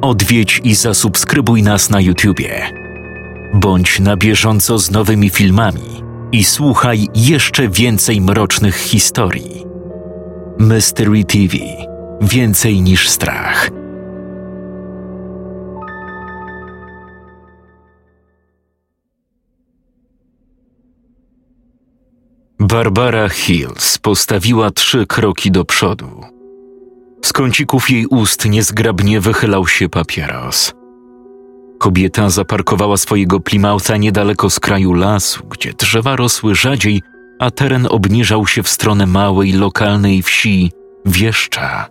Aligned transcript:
odwiedź 0.00 0.60
i 0.64 0.74
zasubskrybuj 0.74 1.62
nas 1.62 1.90
na 1.90 2.00
YouTubie. 2.00 2.70
Bądź 3.54 4.00
na 4.00 4.16
bieżąco 4.16 4.78
z 4.78 4.90
nowymi 4.90 5.30
filmami 5.30 6.02
i 6.32 6.44
słuchaj 6.44 7.08
jeszcze 7.14 7.68
więcej 7.68 8.20
mrocznych 8.20 8.76
historii. 8.76 9.64
Mystery 10.58 11.24
TV 11.24 11.56
Więcej 12.20 12.82
niż 12.82 13.08
strach. 13.08 13.70
Barbara 22.58 23.28
Hills 23.28 23.98
postawiła 23.98 24.70
trzy 24.70 25.06
kroki 25.06 25.50
do 25.50 25.64
przodu. 25.64 26.39
Z 27.22 27.32
kącików 27.32 27.90
jej 27.90 28.06
ust 28.06 28.44
niezgrabnie 28.44 29.20
wychylał 29.20 29.66
się 29.66 29.88
papieros. 29.88 30.72
Kobieta 31.78 32.30
zaparkowała 32.30 32.96
swojego 32.96 33.38
Plimouth'a 33.38 33.98
niedaleko 33.98 34.50
skraju 34.50 34.92
lasu, 34.92 35.46
gdzie 35.50 35.72
drzewa 35.72 36.16
rosły 36.16 36.54
rzadziej, 36.54 37.02
a 37.38 37.50
teren 37.50 37.86
obniżał 37.90 38.46
się 38.46 38.62
w 38.62 38.68
stronę 38.68 39.06
małej, 39.06 39.52
lokalnej 39.52 40.22
wsi 40.22 40.72
Wieszcza. 41.04 41.86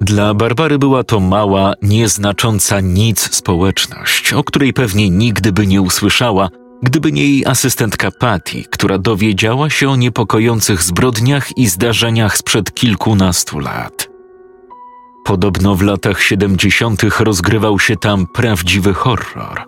Dla 0.00 0.34
Barbary 0.34 0.78
była 0.78 1.04
to 1.04 1.20
mała, 1.20 1.72
nieznacząca 1.82 2.80
nic 2.80 3.34
społeczność, 3.34 4.32
o 4.32 4.44
której 4.44 4.72
pewnie 4.72 5.10
nigdy 5.10 5.52
by 5.52 5.66
nie 5.66 5.82
usłyszała, 5.82 6.48
gdyby 6.82 7.12
nie 7.12 7.24
jej 7.24 7.46
asystentka 7.46 8.10
Patty, 8.10 8.64
która 8.70 8.98
dowiedziała 8.98 9.70
się 9.70 9.90
o 9.90 9.96
niepokojących 9.96 10.82
zbrodniach 10.82 11.58
i 11.58 11.66
zdarzeniach 11.66 12.36
sprzed 12.36 12.74
kilkunastu 12.74 13.58
lat. 13.58 14.15
Podobno 15.26 15.74
w 15.74 15.82
latach 15.82 16.22
70. 16.22 17.02
rozgrywał 17.20 17.78
się 17.78 17.96
tam 17.96 18.26
prawdziwy 18.26 18.94
horror. 18.94 19.64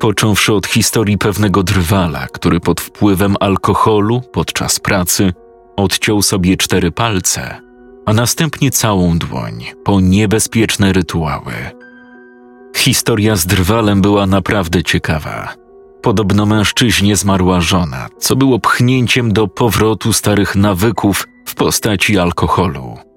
Począwszy 0.00 0.52
od 0.52 0.66
historii 0.66 1.18
pewnego 1.18 1.62
drwala, 1.62 2.26
który 2.26 2.60
pod 2.60 2.80
wpływem 2.80 3.36
alkoholu 3.40 4.22
podczas 4.32 4.80
pracy 4.80 5.32
odciął 5.76 6.22
sobie 6.22 6.56
cztery 6.56 6.90
palce, 6.92 7.60
a 8.06 8.12
następnie 8.12 8.70
całą 8.70 9.18
dłoń 9.18 9.64
po 9.84 10.00
niebezpieczne 10.00 10.92
rytuały. 10.92 11.54
Historia 12.76 13.36
z 13.36 13.46
drwalem 13.46 14.02
była 14.02 14.26
naprawdę 14.26 14.84
ciekawa. 14.84 15.54
Podobno 16.02 16.46
mężczyźnie 16.46 17.16
zmarła 17.16 17.60
żona, 17.60 18.08
co 18.18 18.36
było 18.36 18.58
pchnięciem 18.58 19.32
do 19.32 19.48
powrotu 19.48 20.12
starych 20.12 20.56
nawyków 20.56 21.28
w 21.46 21.54
postaci 21.54 22.18
alkoholu. 22.18 23.09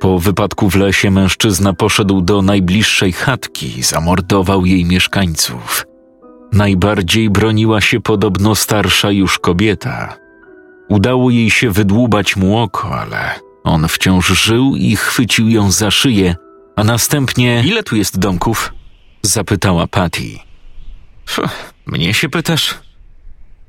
Po 0.00 0.18
wypadku 0.18 0.70
w 0.70 0.76
lesie 0.76 1.10
mężczyzna 1.10 1.72
poszedł 1.72 2.20
do 2.20 2.42
najbliższej 2.42 3.12
chatki 3.12 3.78
i 3.78 3.82
zamordował 3.82 4.66
jej 4.66 4.84
mieszkańców. 4.84 5.86
Najbardziej 6.52 7.30
broniła 7.30 7.80
się 7.80 8.00
podobno 8.00 8.54
starsza 8.54 9.10
już 9.10 9.38
kobieta. 9.38 10.16
Udało 10.88 11.30
jej 11.30 11.50
się 11.50 11.70
wydłubać 11.70 12.36
mu 12.36 12.58
oko, 12.58 13.00
ale 13.00 13.40
on 13.64 13.88
wciąż 13.88 14.26
żył 14.26 14.76
i 14.76 14.96
chwycił 14.96 15.48
ją 15.48 15.70
za 15.70 15.90
szyję, 15.90 16.36
a 16.76 16.84
następnie. 16.84 17.62
Ile 17.66 17.82
tu 17.82 17.96
jest 17.96 18.18
domków? 18.18 18.72
zapytała 19.22 19.86
Patty. 19.86 20.38
Mnie 21.86 22.14
się 22.14 22.28
pytasz? 22.28 22.74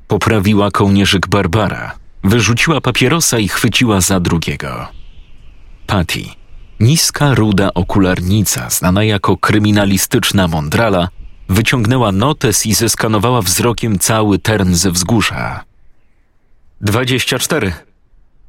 Poprawiła 0.07 0.71
kołnierzyk 0.71 1.27
Barbara. 1.27 1.91
Wyrzuciła 2.23 2.81
papierosa 2.81 3.39
i 3.39 3.47
chwyciła 3.47 4.01
za 4.01 4.19
drugiego. 4.19 4.87
Patty, 5.87 6.25
niska, 6.79 7.35
ruda 7.35 7.73
okularnica, 7.73 8.69
znana 8.69 9.03
jako 9.03 9.37
kryminalistyczna 9.37 10.47
mądrala, 10.47 11.07
wyciągnęła 11.49 12.11
notes 12.11 12.65
i 12.65 12.73
zeskanowała 12.73 13.41
wzrokiem 13.41 13.99
cały 13.99 14.39
teren 14.39 14.75
ze 14.75 14.91
wzgórza. 14.91 15.63
Dwadzieścia 16.81 17.39
cztery. 17.39 17.73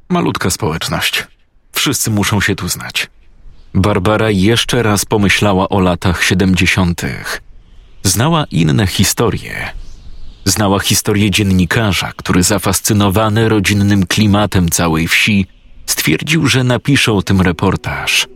Malutka 0.09 0.49
społeczność. 0.49 1.27
Wszyscy 1.71 2.11
muszą 2.11 2.41
się 2.41 2.55
tu 2.55 2.69
znać. 2.69 3.09
Barbara 3.73 4.29
jeszcze 4.29 4.83
raz 4.83 5.05
pomyślała 5.05 5.69
o 5.69 5.79
latach 5.79 6.23
siedemdziesiątych. 6.23 7.41
Znała 8.03 8.45
inne 8.51 8.87
historie. 8.87 9.69
Znała 10.45 10.79
historię 10.79 11.31
dziennikarza, 11.31 12.11
który 12.15 12.43
zafascynowany 12.43 13.49
rodzinnym 13.49 14.05
klimatem 14.05 14.69
całej 14.69 15.07
wsi 15.07 15.47
stwierdził, 15.89 16.47
że 16.47 16.63
napisze 16.63 17.13
o 17.13 17.21
tym 17.21 17.41
reportaż. 17.41 18.27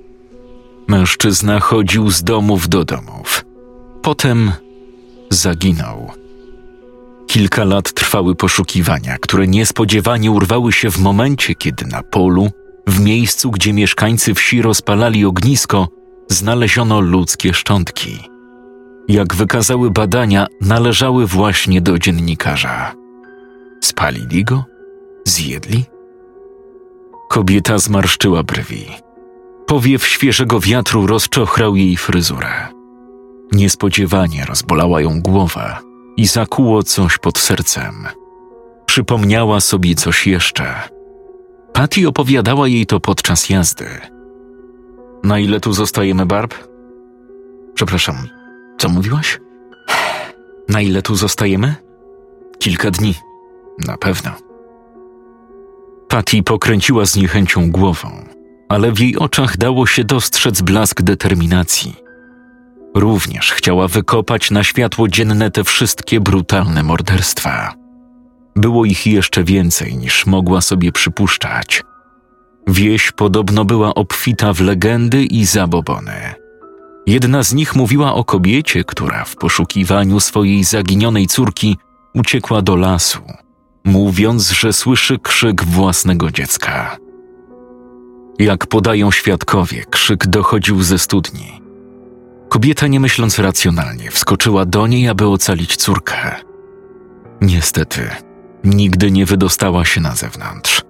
Mężczyzna 0.87 1.59
chodził 1.59 2.11
z 2.11 2.23
domów 2.23 2.69
do 2.69 2.85
domów. 2.85 3.45
Potem 4.01 4.51
zaginął. 5.29 6.11
Kilka 7.27 7.63
lat 7.63 7.93
trwały 7.93 8.35
poszukiwania, 8.35 9.17
które 9.17 9.47
niespodziewanie 9.47 10.31
urwały 10.31 10.71
się 10.73 10.91
w 10.91 10.99
momencie, 10.99 11.55
kiedy 11.55 11.85
na 11.85 12.03
polu, 12.03 12.51
w 12.87 12.99
miejscu, 12.99 13.51
gdzie 13.51 13.73
mieszkańcy 13.73 14.33
wsi 14.33 14.61
rozpalali 14.61 15.25
ognisko, 15.25 15.87
znaleziono 16.29 16.99
ludzkie 16.99 17.53
szczątki. 17.53 18.19
Jak 19.07 19.35
wykazały 19.35 19.91
badania, 19.91 20.47
należały 20.61 21.27
właśnie 21.27 21.81
do 21.81 21.99
dziennikarza. 21.99 22.95
Spalili 23.81 24.43
go? 24.43 24.63
Zjedli? 25.25 25.92
Kobieta 27.33 27.77
zmarszczyła 27.77 28.43
brwi. 28.43 28.85
Powiew 29.65 30.07
świeżego 30.07 30.59
wiatru 30.59 31.07
rozczochrał 31.07 31.75
jej 31.75 31.97
fryzurę. 31.97 32.67
Niespodziewanie 33.51 34.45
rozbolała 34.45 35.01
ją 35.01 35.21
głowa 35.21 35.79
i 36.17 36.27
zakuło 36.27 36.83
coś 36.83 37.17
pod 37.17 37.37
sercem. 37.37 38.07
Przypomniała 38.85 39.59
sobie 39.61 39.95
coś 39.95 40.27
jeszcze. 40.27 40.75
Patty 41.73 42.07
opowiadała 42.07 42.67
jej 42.67 42.85
to 42.85 42.99
podczas 42.99 43.49
jazdy. 43.49 43.87
Na 45.23 45.39
ile 45.39 45.59
tu 45.59 45.73
zostajemy, 45.73 46.25
Barb? 46.25 46.53
Przepraszam, 47.73 48.15
co 48.77 48.89
mówiłaś? 48.89 49.39
Na 50.69 50.81
ile 50.81 51.01
tu 51.01 51.15
zostajemy? 51.15 51.75
Kilka 52.59 52.91
dni. 52.91 53.15
Na 53.87 53.97
pewno. 53.97 54.52
Patty 56.13 56.43
pokręciła 56.43 57.05
z 57.05 57.15
niechęcią 57.15 57.71
głową, 57.71 58.25
ale 58.69 58.91
w 58.91 58.99
jej 58.99 59.17
oczach 59.17 59.57
dało 59.57 59.87
się 59.87 60.03
dostrzec 60.03 60.61
blask 60.61 61.01
determinacji. 61.01 61.95
Również 62.95 63.51
chciała 63.51 63.87
wykopać 63.87 64.51
na 64.51 64.63
światło 64.63 65.07
dzienne 65.07 65.51
te 65.51 65.63
wszystkie 65.63 66.19
brutalne 66.19 66.83
morderstwa. 66.83 67.73
Było 68.55 68.85
ich 68.85 69.07
jeszcze 69.07 69.43
więcej 69.43 69.97
niż 69.97 70.25
mogła 70.25 70.61
sobie 70.61 70.91
przypuszczać. 70.91 71.83
Wieś 72.67 73.11
podobno 73.11 73.65
była 73.65 73.93
obfita 73.93 74.53
w 74.53 74.61
legendy 74.61 75.23
i 75.23 75.45
zabobony. 75.45 76.33
Jedna 77.07 77.43
z 77.43 77.53
nich 77.53 77.75
mówiła 77.75 78.13
o 78.13 78.23
kobiecie, 78.23 78.83
która 78.83 79.25
w 79.25 79.35
poszukiwaniu 79.35 80.19
swojej 80.19 80.63
zaginionej 80.63 81.27
córki 81.27 81.77
uciekła 82.13 82.61
do 82.61 82.75
lasu, 82.75 83.21
mówiąc, 83.83 84.51
że 84.51 84.73
słyszy 84.73 85.19
krzyk 85.19 85.63
własnego 85.63 86.31
dziecka. 86.31 86.97
Jak 88.39 88.67
podają 88.67 89.11
świadkowie, 89.11 89.85
krzyk 89.89 90.27
dochodził 90.27 90.83
ze 90.83 90.99
studni. 90.99 91.61
Kobieta, 92.49 92.87
nie 92.87 92.99
myśląc 92.99 93.39
racjonalnie, 93.39 94.11
wskoczyła 94.11 94.65
do 94.65 94.87
niej, 94.87 95.09
aby 95.09 95.27
ocalić 95.27 95.75
córkę. 95.75 96.35
Niestety, 97.41 98.09
nigdy 98.63 99.11
nie 99.11 99.25
wydostała 99.25 99.85
się 99.85 100.01
na 100.01 100.15
zewnątrz. 100.15 100.81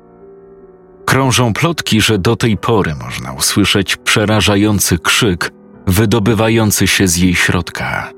Krążą 1.06 1.54
plotki, 1.54 2.02
że 2.02 2.18
do 2.18 2.36
tej 2.36 2.58
pory 2.58 2.96
można 2.96 3.34
usłyszeć 3.34 3.96
przerażający 3.98 5.00
krzyk 5.00 5.51
wydobywający 5.88 6.88
się 6.88 7.07
z 7.07 7.18
jej 7.18 7.36
środka. 7.36 8.12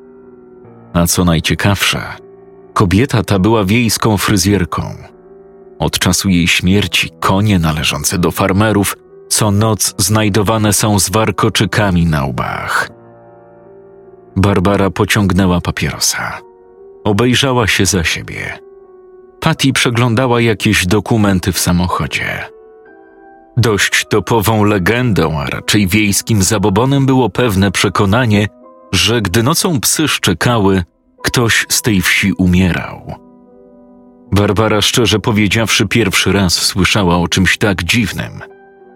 A 0.94 1.08
co 1.08 1.26
najciekawsze, 1.26 2.25
kobieta 2.76 3.24
ta 3.24 3.40
była 3.40 3.66
wiejską 3.66 4.18
fryzjerką. 4.18 4.96
Od 5.80 6.00
czasu 6.00 6.30
jej 6.30 6.48
śmierci 6.48 7.10
konie 7.20 7.60
należące 7.60 8.18
do 8.18 8.32
farmerów 8.32 8.96
co 9.28 9.52
noc 9.52 9.94
znajdowane 9.98 10.74
są 10.74 11.00
z 11.00 11.10
warkoczykami 11.10 12.06
na 12.06 12.26
łbach. 12.26 12.90
Barbara 14.36 14.90
pociągnęła 14.90 15.62
papierosa. 15.62 16.40
Obejrzała 17.04 17.68
się 17.68 17.86
za 17.86 18.04
siebie. 18.04 18.60
Patty 19.40 19.74
przeglądała 19.74 20.42
jakieś 20.42 20.86
dokumenty 20.86 21.52
w 21.52 21.60
samochodzie. 21.60 22.46
Dość 23.58 24.06
topową 24.10 24.64
legendą, 24.64 25.40
a 25.40 25.46
raczej 25.46 25.88
wiejskim 25.88 26.44
zabobonem 26.44 27.06
było 27.06 27.30
pewne 27.30 27.72
przekonanie, 27.72 28.48
że 28.92 29.22
gdy 29.22 29.44
nocą 29.44 29.82
psy 29.82 30.08
szczekały, 30.08 30.84
ktoś 31.26 31.66
z 31.70 31.82
tej 31.82 32.02
wsi 32.02 32.34
umierał. 32.34 33.16
Barbara 34.32 34.82
szczerze 34.82 35.20
powiedziawszy 35.20 35.88
pierwszy 35.88 36.32
raz 36.32 36.54
słyszała 36.54 37.18
o 37.18 37.28
czymś 37.28 37.58
tak 37.58 37.84
dziwnym. 37.84 38.32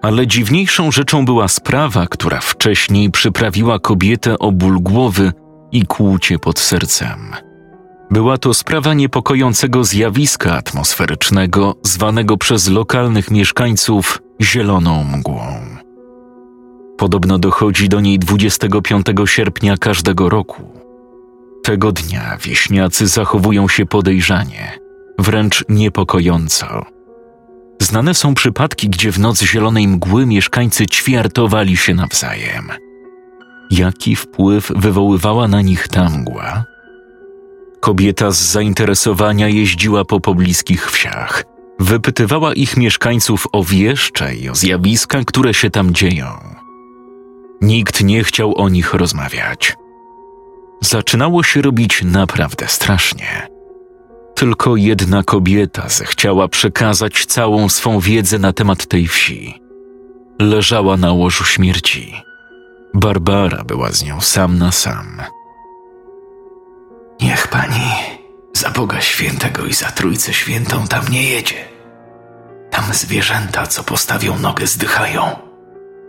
Ale 0.01 0.27
dziwniejszą 0.27 0.91
rzeczą 0.91 1.25
była 1.25 1.47
sprawa, 1.47 2.07
która 2.07 2.39
wcześniej 2.39 3.11
przyprawiła 3.11 3.79
kobietę 3.79 4.39
o 4.39 4.51
ból 4.51 4.79
głowy 4.79 5.33
i 5.71 5.85
kłucie 5.85 6.39
pod 6.39 6.59
sercem. 6.59 7.35
Była 8.11 8.37
to 8.37 8.53
sprawa 8.53 8.93
niepokojącego 8.93 9.83
zjawiska 9.83 10.53
atmosferycznego, 10.57 11.75
zwanego 11.83 12.37
przez 12.37 12.69
lokalnych 12.69 13.31
mieszkańców 13.31 14.21
zieloną 14.41 15.03
mgłą. 15.03 15.45
Podobno 16.97 17.39
dochodzi 17.39 17.89
do 17.89 18.01
niej 18.01 18.19
25 18.19 19.05
sierpnia 19.25 19.77
każdego 19.77 20.29
roku. 20.29 20.88
Tego 21.69 21.91
dnia 21.91 22.37
wieśniacy 22.41 23.07
zachowują 23.07 23.67
się 23.67 23.85
podejrzanie, 23.85 24.79
wręcz 25.19 25.65
niepokojąco. 25.69 26.85
Znane 27.81 28.13
są 28.13 28.33
przypadki, 28.33 28.89
gdzie 28.89 29.11
w 29.11 29.19
noc 29.19 29.41
zielonej 29.41 29.87
mgły 29.87 30.25
mieszkańcy 30.25 30.85
ćwiartowali 30.85 31.77
się 31.77 31.93
nawzajem. 31.93 32.69
Jaki 33.71 34.15
wpływ 34.15 34.71
wywoływała 34.75 35.47
na 35.47 35.61
nich 35.61 35.87
ta 35.87 36.09
mgła? 36.09 36.63
Kobieta 37.79 38.31
z 38.31 38.39
zainteresowania 38.39 39.47
jeździła 39.47 40.05
po 40.05 40.19
pobliskich 40.19 40.91
wsiach. 40.91 41.43
Wypytywała 41.79 42.53
ich 42.53 42.77
mieszkańców 42.77 43.47
o 43.51 43.63
wieszcze 43.63 44.35
i 44.35 44.49
o 44.49 44.55
zjawiska, 44.55 45.21
które 45.25 45.53
się 45.53 45.69
tam 45.69 45.93
dzieją. 45.93 46.27
Nikt 47.61 48.03
nie 48.03 48.23
chciał 48.23 48.55
o 48.57 48.69
nich 48.69 48.93
rozmawiać. 48.93 49.75
Zaczynało 50.81 51.43
się 51.43 51.61
robić 51.61 52.03
naprawdę 52.03 52.67
strasznie. 52.67 53.47
Tylko 54.35 54.75
jedna 54.75 55.23
kobieta 55.23 55.89
zechciała 55.89 56.47
przekazać 56.47 57.25
całą 57.25 57.69
swą 57.69 57.99
wiedzę 57.99 58.39
na 58.39 58.53
temat 58.53 58.85
tej 58.85 59.07
wsi. 59.07 59.61
Leżała 60.41 60.97
na 60.97 61.11
łożu 61.11 61.45
śmierci. 61.45 62.13
Barbara 62.93 63.63
była 63.63 63.91
z 63.91 64.03
nią 64.03 64.21
sam 64.21 64.57
na 64.57 64.71
sam. 64.71 65.21
Niech 67.21 67.47
pani 67.47 67.91
za 68.53 68.69
Boga 68.69 69.01
Świętego 69.01 69.65
i 69.65 69.73
za 69.73 69.91
Trójcę 69.91 70.33
Świętą 70.33 70.87
tam 70.87 71.07
nie 71.07 71.23
jedzie. 71.23 71.65
Tam 72.71 72.93
zwierzęta, 72.93 73.67
co 73.67 73.83
postawią 73.83 74.39
nogę, 74.39 74.67
zdychają. 74.67 75.35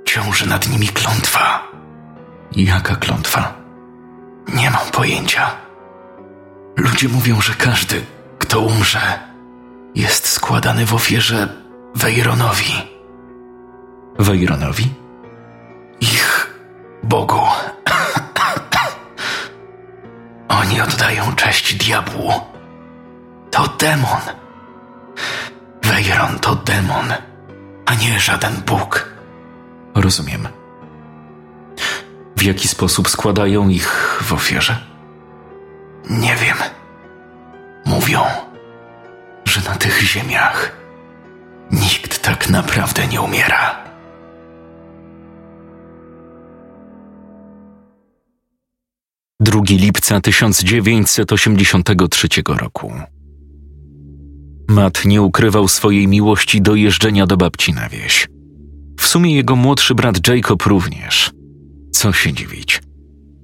Ciąży 0.04 0.46
nad 0.46 0.68
nimi 0.68 0.88
klątwa. 0.88 1.70
Jaka 2.56 2.96
klątwa? 2.96 3.59
Nie 4.48 4.70
mam 4.70 4.90
pojęcia. 4.92 5.50
Ludzie 6.76 7.08
mówią, 7.08 7.40
że 7.40 7.54
każdy, 7.54 8.04
kto 8.38 8.60
umrze, 8.60 9.18
jest 9.94 10.28
składany 10.28 10.86
w 10.86 10.94
ofierze 10.94 11.48
Wejronowi. 11.94 12.72
Wejronowi? 14.18 14.94
Ich 16.00 16.54
Bogu. 17.02 17.40
Oni 20.60 20.80
oddają 20.80 21.32
cześć 21.36 21.74
diabłu. 21.74 22.32
To 23.50 23.68
demon. 23.78 24.20
Wejron 25.82 26.38
to 26.38 26.54
demon, 26.54 27.12
a 27.86 27.94
nie 27.94 28.20
żaden 28.20 28.62
Bóg. 28.66 29.08
Rozumiem. 29.94 30.59
W 32.40 32.42
jaki 32.42 32.68
sposób 32.68 33.08
składają 33.08 33.68
ich 33.68 34.18
w 34.22 34.32
ofierze? 34.32 34.76
Nie 36.10 36.36
wiem. 36.36 36.56
Mówią, 37.84 38.20
że 39.44 39.60
na 39.60 39.76
tych 39.76 40.02
ziemiach 40.02 40.76
nikt 41.70 42.22
tak 42.22 42.50
naprawdę 42.50 43.06
nie 43.06 43.20
umiera. 43.20 43.84
2 49.40 49.60
lipca 49.68 50.20
1983 50.20 52.28
roku. 52.46 52.92
Matt 54.68 55.04
nie 55.04 55.22
ukrywał 55.22 55.68
swojej 55.68 56.08
miłości 56.08 56.62
do 56.62 56.74
jeżdżenia 56.74 57.26
do 57.26 57.36
babci 57.36 57.72
na 57.72 57.88
wieś. 57.88 58.28
W 58.98 59.06
sumie 59.06 59.34
jego 59.34 59.56
młodszy 59.56 59.94
brat 59.94 60.28
Jacob 60.28 60.62
również. 60.62 61.39
Co 61.92 62.12
się 62.12 62.32
dziwić. 62.32 62.82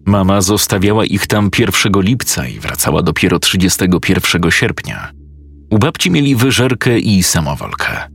Mama 0.06 0.40
zostawiała 0.40 1.04
ich 1.04 1.26
tam 1.26 1.50
1 1.58 2.02
lipca 2.02 2.48
i 2.48 2.58
wracała 2.60 3.02
dopiero 3.02 3.38
31 3.38 4.50
sierpnia. 4.50 5.12
U 5.70 5.78
babci 5.78 6.10
mieli 6.10 6.36
wyżerkę 6.36 6.98
i 6.98 7.22
samowolkę. 7.22 8.08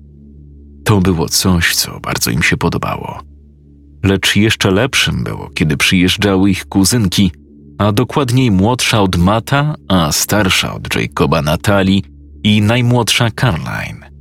To 0.83 1.00
było 1.00 1.30
coś, 1.30 1.75
co 1.75 2.00
bardzo 2.00 2.31
im 2.31 2.44
się 2.44 2.57
podobało. 2.57 3.19
Lecz 4.04 4.36
jeszcze 4.36 4.72
lepszym 4.72 5.24
było, 5.24 5.50
kiedy 5.50 5.78
przyjeżdżały 5.78 6.50
ich 6.50 6.66
kuzynki, 6.66 7.31
a 7.77 7.92
dokładniej 7.92 8.51
młodsza 8.51 9.01
od 9.01 9.16
Mata, 9.16 9.75
a 9.88 10.12
starsza 10.12 10.74
od 10.74 10.95
Jacoba 10.95 11.42
Natalii 11.42 12.04
i 12.44 12.62
najmłodsza 12.62 13.31
Caroline. 13.31 14.12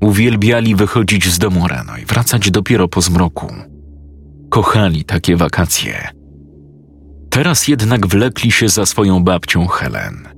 Uwielbiali 0.00 0.74
wychodzić 0.74 1.28
z 1.28 1.38
domu 1.38 1.68
rano 1.68 1.96
i 1.96 2.04
wracać 2.04 2.50
dopiero 2.50 2.88
po 2.88 3.00
zmroku. 3.00 3.54
Kochali 4.54 5.04
takie 5.04 5.36
wakacje. 5.36 6.08
Teraz 7.30 7.68
jednak 7.68 8.06
wlekli 8.06 8.52
się 8.52 8.68
za 8.68 8.86
swoją 8.86 9.24
babcią 9.24 9.66
Helen. 9.66 10.28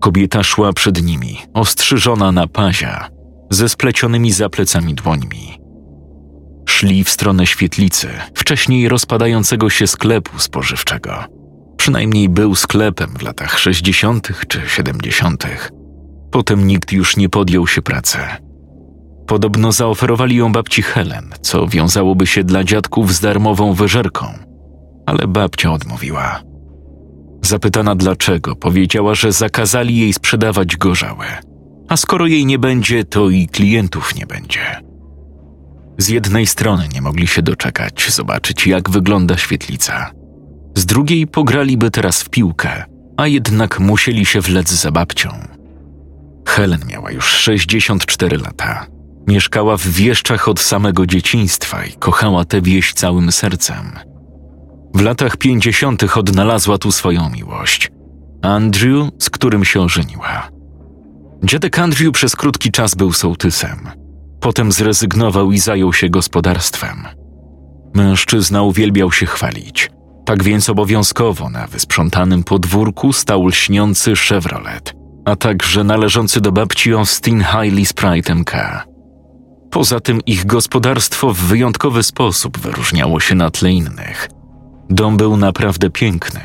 Kobieta 0.00 0.42
szła 0.42 0.72
przed 0.72 1.02
nimi, 1.02 1.38
ostrzyżona 1.54 2.32
na 2.32 2.46
pazia, 2.46 3.08
ze 3.50 3.68
splecionymi 3.68 4.32
za 4.32 4.48
plecami 4.48 4.94
dłońmi. 4.94 5.58
Szli 6.68 7.04
w 7.04 7.10
stronę 7.10 7.46
świetlicy, 7.46 8.08
wcześniej 8.34 8.88
rozpadającego 8.88 9.70
się 9.70 9.86
sklepu 9.86 10.38
spożywczego. 10.38 11.24
Przynajmniej 11.76 12.28
był 12.28 12.54
sklepem 12.54 13.10
w 13.18 13.22
latach 13.22 13.58
60. 13.58 14.28
czy 14.48 14.60
70. 14.66 15.46
Potem 16.30 16.66
nikt 16.66 16.92
już 16.92 17.16
nie 17.16 17.28
podjął 17.28 17.66
się 17.66 17.82
pracy. 17.82 18.18
Podobno 19.26 19.72
zaoferowali 19.72 20.36
ją 20.36 20.52
babci 20.52 20.82
Helen, 20.82 21.30
co 21.40 21.66
wiązałoby 21.66 22.26
się 22.26 22.44
dla 22.44 22.64
dziadków 22.64 23.14
z 23.14 23.20
darmową 23.20 23.72
wyżerką, 23.72 24.26
ale 25.06 25.28
babcia 25.28 25.72
odmówiła. 25.72 26.42
Zapytana 27.44 27.94
dlaczego, 27.94 28.56
powiedziała, 28.56 29.14
że 29.14 29.32
zakazali 29.32 29.96
jej 29.96 30.12
sprzedawać 30.12 30.76
gorzałe, 30.76 31.26
a 31.88 31.96
skoro 31.96 32.26
jej 32.26 32.46
nie 32.46 32.58
będzie, 32.58 33.04
to 33.04 33.30
i 33.30 33.46
klientów 33.46 34.14
nie 34.14 34.26
będzie. 34.26 34.60
Z 35.98 36.08
jednej 36.08 36.46
strony 36.46 36.88
nie 36.94 37.02
mogli 37.02 37.26
się 37.26 37.42
doczekać, 37.42 38.10
zobaczyć 38.10 38.66
jak 38.66 38.90
wygląda 38.90 39.36
świetlica. 39.36 40.10
Z 40.76 40.86
drugiej 40.86 41.26
pograliby 41.26 41.90
teraz 41.90 42.22
w 42.22 42.30
piłkę, 42.30 42.84
a 43.16 43.26
jednak 43.26 43.80
musieli 43.80 44.26
się 44.26 44.40
wlec 44.40 44.70
za 44.70 44.90
babcią. 44.90 45.28
Helen 46.48 46.80
miała 46.88 47.10
już 47.10 47.24
64 47.26 48.38
lata. 48.38 48.86
Mieszkała 49.26 49.76
w 49.76 49.86
wieszczach 49.86 50.48
od 50.48 50.60
samego 50.60 51.06
dzieciństwa 51.06 51.84
i 51.84 51.92
kochała 51.92 52.44
tę 52.44 52.60
wieś 52.60 52.92
całym 52.92 53.32
sercem. 53.32 53.98
W 54.94 55.00
latach 55.00 55.36
50. 55.36 56.16
odnalazła 56.16 56.78
tu 56.78 56.92
swoją 56.92 57.30
miłość. 57.30 57.90
Andrew, 58.42 59.08
z 59.18 59.30
którym 59.30 59.64
się 59.64 59.80
ożeniła. 59.80 60.48
Dziadek 61.44 61.78
Andrew 61.78 62.12
przez 62.12 62.36
krótki 62.36 62.70
czas 62.70 62.94
był 62.94 63.12
sołtysem– 63.12 63.78
Potem 64.42 64.72
zrezygnował 64.72 65.52
i 65.52 65.58
zajął 65.58 65.92
się 65.92 66.08
gospodarstwem. 66.08 67.06
Mężczyzna 67.94 68.62
uwielbiał 68.62 69.12
się 69.12 69.26
chwalić. 69.26 69.90
Tak 70.24 70.42
więc 70.42 70.68
obowiązkowo 70.68 71.50
na 71.50 71.66
wysprzątanym 71.66 72.44
podwórku 72.44 73.12
stał 73.12 73.46
lśniący 73.46 74.14
Chevrolet, 74.16 74.94
a 75.24 75.36
także 75.36 75.84
należący 75.84 76.40
do 76.40 76.52
babci 76.52 76.92
Austin 76.92 77.40
Hailey 77.40 77.86
Sprite 77.86 78.34
MK. 78.34 78.52
Poza 79.72 80.00
tym 80.00 80.20
ich 80.26 80.46
gospodarstwo 80.46 81.34
w 81.34 81.38
wyjątkowy 81.38 82.02
sposób 82.02 82.58
wyróżniało 82.58 83.20
się 83.20 83.34
na 83.34 83.50
tle 83.50 83.72
innych. 83.72 84.28
Dom 84.90 85.16
był 85.16 85.36
naprawdę 85.36 85.90
piękny, 85.90 86.40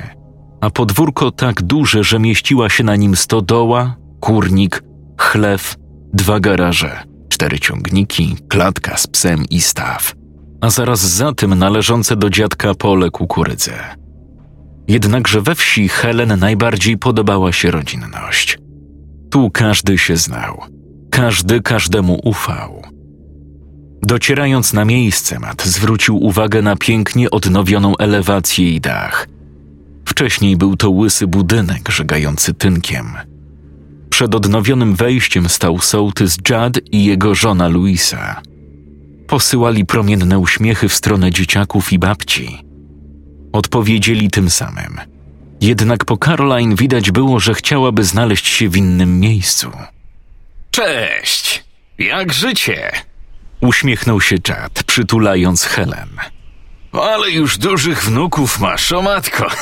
a 0.61 0.69
podwórko 0.69 1.31
tak 1.31 1.61
duże, 1.61 2.03
że 2.03 2.19
mieściła 2.19 2.69
się 2.69 2.83
na 2.83 2.95
nim 2.95 3.15
stodoła, 3.15 3.95
kurnik, 4.19 4.83
chlew, 5.19 5.75
dwa 6.13 6.39
garaże– 6.39 7.03
cztery 7.29 7.59
ciągniki, 7.59 8.35
klatka 8.49 8.97
z 8.97 9.07
psem 9.07 9.45
i 9.49 9.61
staw, 9.61 10.13
a 10.61 10.69
zaraz 10.69 10.99
za 10.99 11.33
tym 11.33 11.55
należące 11.55 12.15
do 12.15 12.29
dziadka 12.29 12.73
pole 12.73 13.09
kukurydzy. 13.09 13.73
Jednakże 14.87 15.41
we 15.41 15.55
wsi 15.55 15.89
Helen 15.89 16.39
najbardziej 16.39 16.97
podobała 16.97 17.51
się 17.51 17.71
rodzinność. 17.71 18.57
Tu 19.31 19.51
każdy 19.51 19.97
się 19.97 20.17
znał, 20.17 20.61
każdy 21.11 21.61
każdemu 21.61 22.19
ufał. 22.23 22.96
Docierając 24.07 24.73
na 24.73 24.85
miejsce, 24.85 25.39
Mat 25.39 25.63
zwrócił 25.65 26.23
uwagę 26.23 26.61
na 26.61 26.75
pięknie 26.75 27.31
odnowioną 27.31 27.97
elewację 27.97 28.71
i 28.71 28.81
dach. 28.81 29.27
Wcześniej 30.05 30.57
był 30.57 30.77
to 30.77 30.89
łysy 30.89 31.27
budynek 31.27 31.89
żegający 31.89 32.53
tynkiem– 32.53 33.07
przed 34.17 34.35
odnowionym 34.35 34.95
wejściem 34.95 35.49
stał 35.49 35.79
sołtys 35.79 36.37
Judd 36.49 36.79
i 36.91 37.05
jego 37.05 37.35
żona 37.35 37.67
Luisa. 37.67 38.41
Posyłali 39.27 39.85
promienne 39.85 40.39
uśmiechy 40.39 40.89
w 40.89 40.93
stronę 40.93 41.31
dzieciaków 41.31 41.93
i 41.93 41.99
babci. 41.99 42.63
Odpowiedzieli 43.53 44.29
tym 44.29 44.49
samym. 44.49 44.97
Jednak 45.61 46.05
po 46.05 46.17
Caroline 46.17 46.75
widać 46.75 47.11
było, 47.11 47.39
że 47.39 47.53
chciałaby 47.53 48.03
znaleźć 48.03 48.47
się 48.47 48.69
w 48.69 48.77
innym 48.77 49.19
miejscu. 49.19 49.71
Cześć! 50.71 51.63
Jak 51.97 52.33
życie? 52.33 52.91
Uśmiechnął 53.61 54.21
się 54.21 54.35
Chad, 54.47 54.83
przytulając 54.83 55.63
Helen. 55.63 56.09
Ale 56.91 57.31
już 57.31 57.57
dużych 57.57 58.03
wnuków 58.03 58.59
masz, 58.59 58.91
o 58.91 59.01
matko. 59.01 59.47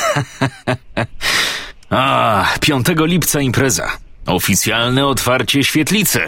A, 1.89 2.45
5 2.61 2.87
lipca 2.97 3.41
impreza. 3.41 3.97
Oficjalne 4.25 5.07
otwarcie 5.07 5.63
świetlicy. 5.63 6.21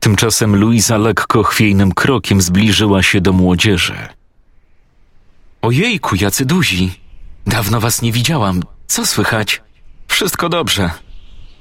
Tymczasem 0.00 0.56
Luisa 0.56 0.98
lekko 0.98 1.42
chwiejnym 1.42 1.92
krokiem 1.94 2.42
zbliżyła 2.42 3.02
się 3.02 3.20
do 3.20 3.32
młodzieży. 3.32 4.08
Ojejku, 5.62 6.16
jacy 6.16 6.44
duzi. 6.44 7.00
Dawno 7.46 7.80
was 7.80 8.02
nie 8.02 8.12
widziałam. 8.12 8.62
Co 8.86 9.06
słychać? 9.06 9.62
Wszystko 10.08 10.48
dobrze. 10.48 10.90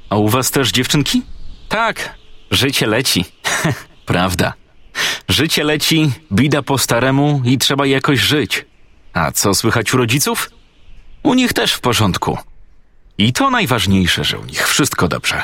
A 0.10 0.16
u 0.16 0.30
was 0.30 0.52
też 0.52 0.72
dziewczynki? 0.72 1.22
Tak, 1.70 2.16
życie 2.52 2.88
leci. 2.88 3.26
Prawda. 4.06 4.54
Życie 5.30 5.64
leci, 5.64 6.12
bida 6.32 6.62
po 6.62 6.78
staremu 6.78 7.42
i 7.46 7.58
trzeba 7.58 7.86
jakoś 7.86 8.20
żyć. 8.20 8.66
A 9.14 9.32
co 9.32 9.54
słychać 9.54 9.94
u 9.94 9.98
rodziców? 9.98 10.50
U 11.24 11.34
nich 11.34 11.54
też 11.54 11.74
w 11.74 11.80
porządku. 11.80 12.38
I 13.18 13.34
to 13.34 13.50
najważniejsze, 13.50 14.24
że 14.24 14.40
u 14.40 14.46
nich 14.46 14.68
wszystko 14.68 15.08
dobrze. 15.08 15.44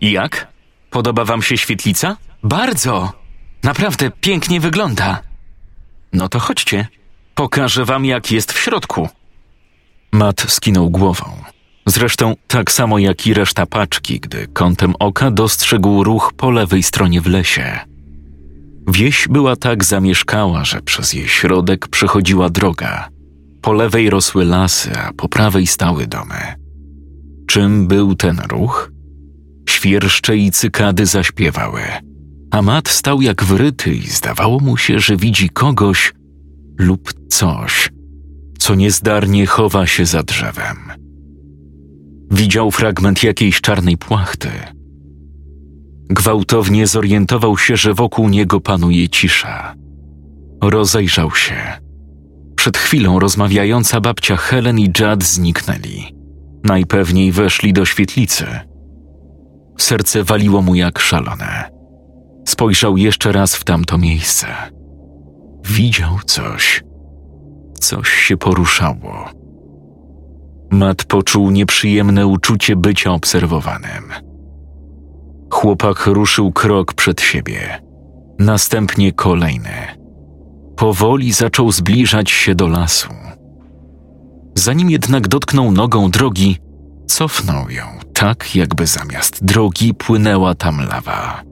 I 0.00 0.12
jak? 0.12 0.48
Podoba 0.90 1.24
wam 1.24 1.42
się 1.42 1.58
świetlica? 1.58 2.16
Bardzo. 2.42 3.12
Naprawdę 3.62 4.10
pięknie 4.10 4.60
wygląda. 4.60 5.22
No 6.12 6.28
to 6.28 6.38
chodźcie. 6.38 6.88
Pokażę 7.34 7.84
wam, 7.84 8.04
jak 8.04 8.32
jest 8.32 8.52
w 8.52 8.58
środku. 8.60 9.08
Matt 10.12 10.44
skinął 10.48 10.90
głową. 10.90 11.24
Zresztą 11.86 12.34
tak 12.46 12.72
samo 12.72 12.98
jak 12.98 13.26
i 13.26 13.34
reszta 13.34 13.66
paczki, 13.66 14.20
gdy 14.20 14.46
kątem 14.46 14.94
oka 14.98 15.30
dostrzegł 15.30 16.04
ruch 16.04 16.32
po 16.36 16.50
lewej 16.50 16.82
stronie 16.82 17.20
w 17.20 17.26
lesie. 17.26 17.91
Wieś 18.88 19.28
była 19.28 19.56
tak 19.56 19.84
zamieszkała, 19.84 20.64
że 20.64 20.82
przez 20.82 21.12
jej 21.12 21.28
środek 21.28 21.88
przechodziła 21.88 22.50
droga. 22.50 23.08
Po 23.62 23.72
lewej 23.72 24.10
rosły 24.10 24.44
lasy, 24.44 24.90
a 24.98 25.12
po 25.12 25.28
prawej 25.28 25.66
stały 25.66 26.06
domy. 26.06 26.54
Czym 27.46 27.86
był 27.86 28.14
ten 28.14 28.40
ruch? 28.48 28.92
Świerszcze 29.68 30.36
i 30.36 30.50
cykady 30.50 31.06
zaśpiewały, 31.06 31.82
a 32.50 32.62
Mat 32.62 32.88
stał 32.88 33.22
jak 33.22 33.44
wryty 33.44 33.94
i 33.94 34.06
zdawało 34.06 34.60
mu 34.60 34.76
się, 34.76 34.98
że 34.98 35.16
widzi 35.16 35.48
kogoś 35.48 36.12
lub 36.78 37.12
coś, 37.28 37.90
co 38.58 38.74
niezdarnie 38.74 39.46
chowa 39.46 39.86
się 39.86 40.06
za 40.06 40.22
drzewem. 40.22 40.76
Widział 42.30 42.70
fragment 42.70 43.22
jakiejś 43.22 43.60
czarnej 43.60 43.96
płachty. 43.96 44.48
Gwałtownie 46.10 46.86
zorientował 46.86 47.58
się, 47.58 47.76
że 47.76 47.94
wokół 47.94 48.28
niego 48.28 48.60
panuje 48.60 49.08
cisza. 49.08 49.74
Rozejrzał 50.62 51.30
się. 51.30 51.54
Przed 52.56 52.78
chwilą 52.78 53.18
rozmawiająca 53.18 54.00
babcia 54.00 54.36
Helen 54.36 54.78
i 54.78 54.84
Judd 54.84 55.24
zniknęli. 55.24 56.14
Najpewniej 56.64 57.32
weszli 57.32 57.72
do 57.72 57.84
świetlicy. 57.84 58.46
Serce 59.78 60.24
waliło 60.24 60.62
mu 60.62 60.74
jak 60.74 60.98
szalone. 60.98 61.70
Spojrzał 62.48 62.96
jeszcze 62.96 63.32
raz 63.32 63.56
w 63.56 63.64
tamto 63.64 63.98
miejsce. 63.98 64.46
Widział 65.64 66.18
coś. 66.26 66.84
Coś 67.80 68.08
się 68.08 68.36
poruszało. 68.36 69.30
Matt 70.70 71.04
poczuł 71.04 71.50
nieprzyjemne 71.50 72.26
uczucie 72.26 72.76
bycia 72.76 73.12
obserwowanym. 73.12 74.31
Chłopak 75.62 76.06
ruszył 76.06 76.52
krok 76.52 76.94
przed 76.94 77.20
siebie, 77.20 77.82
następnie 78.38 79.12
kolejny. 79.12 79.70
Powoli 80.76 81.32
zaczął 81.32 81.72
zbliżać 81.72 82.30
się 82.30 82.54
do 82.54 82.68
lasu. 82.68 83.08
Zanim 84.54 84.90
jednak 84.90 85.28
dotknął 85.28 85.72
nogą 85.72 86.10
drogi, 86.10 86.58
cofnął 87.06 87.70
ją 87.70 87.84
tak, 88.14 88.56
jakby 88.56 88.86
zamiast 88.86 89.44
drogi 89.44 89.94
płynęła 89.94 90.54
tam 90.54 90.80
lawa. 90.88 91.42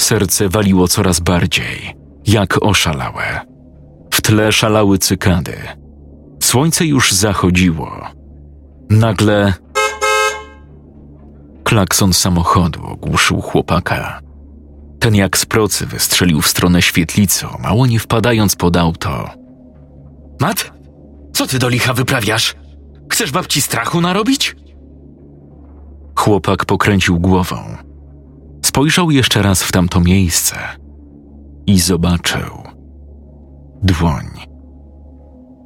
Serce 0.00 0.48
waliło 0.48 0.88
coraz 0.88 1.20
bardziej, 1.20 1.96
jak 2.26 2.62
oszalałe. 2.62 3.40
W 4.14 4.20
tle 4.22 4.52
szalały 4.52 4.98
cykady. 4.98 5.56
Słońce 6.42 6.86
już 6.86 7.12
zachodziło. 7.12 8.06
Nagle 8.90 9.52
klakson 11.72 12.12
samochodu 12.12 12.86
ogłuszył 12.86 13.40
chłopaka. 13.40 14.20
Ten 15.00 15.14
jak 15.14 15.38
z 15.38 15.46
procy 15.46 15.86
wystrzelił 15.86 16.40
w 16.40 16.46
stronę 16.46 16.82
świetlicy, 16.82 17.46
mało 17.62 17.86
nie 17.86 17.98
wpadając 17.98 18.56
pod 18.56 18.76
auto. 18.76 19.30
Mat? 20.40 20.72
Co 21.32 21.46
ty 21.46 21.58
do 21.58 21.68
licha 21.68 21.94
wyprawiasz? 21.94 22.54
Chcesz 23.10 23.30
babci 23.30 23.62
strachu 23.62 24.00
narobić? 24.00 24.56
Chłopak 26.18 26.64
pokręcił 26.64 27.20
głową. 27.20 27.56
Spojrzał 28.64 29.10
jeszcze 29.10 29.42
raz 29.42 29.62
w 29.62 29.72
tamto 29.72 30.00
miejsce 30.00 30.56
i 31.66 31.80
zobaczył 31.80 32.62
dłoń. 33.82 34.26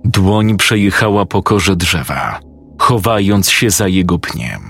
Dłoń 0.05 0.57
przejechała 0.57 1.27
po 1.27 1.43
korze 1.43 1.77
drzewa, 1.77 2.41
chowając 2.79 3.51
się 3.51 3.71
za 3.71 3.89
jego 3.89 4.19
pniem. 4.19 4.63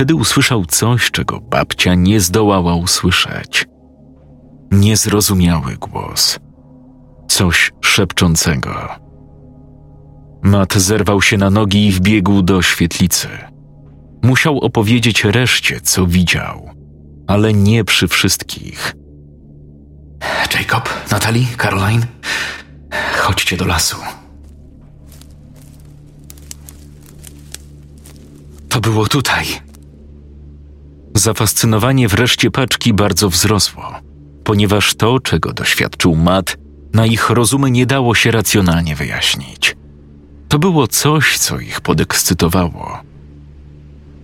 Wtedy 0.00 0.14
usłyszał 0.14 0.66
coś, 0.66 1.10
czego 1.10 1.40
babcia 1.40 1.94
nie 1.94 2.20
zdołała 2.20 2.74
usłyszeć. 2.74 3.66
Niezrozumiały 4.70 5.76
głos. 5.76 6.38
Coś 7.28 7.72
szepczącego. 7.80 8.88
Mat 10.42 10.74
zerwał 10.74 11.22
się 11.22 11.36
na 11.36 11.50
nogi 11.50 11.86
i 11.86 11.92
wbiegł 11.92 12.42
do 12.42 12.62
świetlicy. 12.62 13.28
Musiał 14.22 14.58
opowiedzieć 14.58 15.24
reszcie, 15.24 15.80
co 15.80 16.06
widział, 16.06 16.70
ale 17.26 17.52
nie 17.52 17.84
przy 17.84 18.08
wszystkich. 18.08 18.94
Jacob, 20.54 20.88
Natalie, 21.10 21.46
Caroline, 21.56 22.06
chodźcie 23.18 23.56
do 23.56 23.64
lasu. 23.64 23.96
To 28.68 28.80
było 28.80 29.06
tutaj. 29.06 29.69
Zafascynowanie 31.14 32.08
wreszcie 32.08 32.50
paczki 32.50 32.94
bardzo 32.94 33.30
wzrosło, 33.30 33.92
ponieważ 34.44 34.94
to, 34.94 35.20
czego 35.20 35.52
doświadczył 35.52 36.16
Matt, 36.16 36.56
na 36.94 37.06
ich 37.06 37.30
rozumy 37.30 37.70
nie 37.70 37.86
dało 37.86 38.14
się 38.14 38.30
racjonalnie 38.30 38.96
wyjaśnić. 38.96 39.76
To 40.48 40.58
było 40.58 40.86
coś, 40.86 41.38
co 41.38 41.58
ich 41.58 41.80
podekscytowało. 41.80 42.98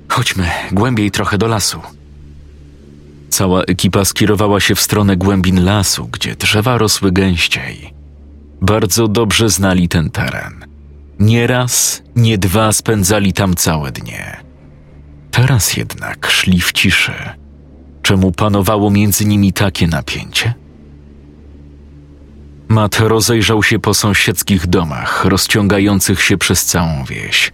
Chodźmy 0.08 0.48
głębiej 0.72 1.10
trochę 1.10 1.38
do 1.38 1.46
lasu. 1.46 1.80
Cała 3.28 3.62
ekipa 3.62 4.04
skierowała 4.04 4.60
się 4.60 4.74
w 4.74 4.80
stronę 4.80 5.16
głębin 5.16 5.64
lasu, 5.64 6.08
gdzie 6.12 6.36
drzewa 6.36 6.78
rosły 6.78 7.12
gęściej. 7.12 7.94
Bardzo 8.60 9.08
dobrze 9.08 9.48
znali 9.48 9.88
ten 9.88 10.10
teren. 10.10 10.64
Nie 11.18 11.46
raz, 11.46 12.02
nie 12.16 12.38
dwa 12.38 12.72
spędzali 12.72 13.32
tam 13.32 13.54
całe 13.54 13.92
dnie. 13.92 14.45
Teraz 15.36 15.76
jednak 15.76 16.26
szli 16.26 16.60
w 16.60 16.72
ciszy. 16.72 17.12
Czemu 18.02 18.32
panowało 18.32 18.90
między 18.90 19.24
nimi 19.24 19.52
takie 19.52 19.86
napięcie? 19.86 20.54
Mat 22.68 23.00
rozejrzał 23.00 23.62
się 23.62 23.78
po 23.78 23.94
sąsiedzkich 23.94 24.66
domach, 24.66 25.24
rozciągających 25.24 26.22
się 26.22 26.36
przez 26.36 26.64
całą 26.64 27.04
wieś. 27.04 27.52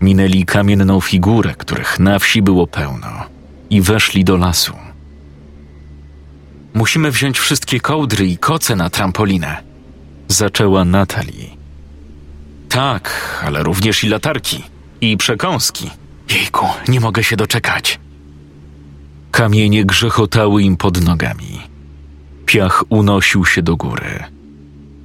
Minęli 0.00 0.44
kamienną 0.44 1.00
figurę, 1.00 1.54
których 1.58 1.98
na 1.98 2.18
wsi 2.18 2.42
było 2.42 2.66
pełno, 2.66 3.24
i 3.70 3.80
weszli 3.80 4.24
do 4.24 4.36
lasu. 4.36 4.72
Musimy 6.74 7.10
wziąć 7.10 7.38
wszystkie 7.38 7.80
kołdry 7.80 8.26
i 8.26 8.38
koce 8.38 8.76
na 8.76 8.90
trampolinę, 8.90 9.56
zaczęła 10.28 10.84
Natalie. 10.84 11.48
Tak, 12.68 13.10
ale 13.46 13.62
również 13.62 14.04
i 14.04 14.08
latarki, 14.08 14.62
i 15.00 15.16
przekąski. 15.16 15.90
Jejku, 16.30 16.66
nie 16.88 17.00
mogę 17.00 17.24
się 17.24 17.36
doczekać. 17.36 18.00
Kamienie 19.30 19.84
grzechotały 19.84 20.62
im 20.62 20.76
pod 20.76 21.04
nogami. 21.04 21.60
Piach 22.46 22.84
unosił 22.88 23.44
się 23.44 23.62
do 23.62 23.76
góry. 23.76 24.24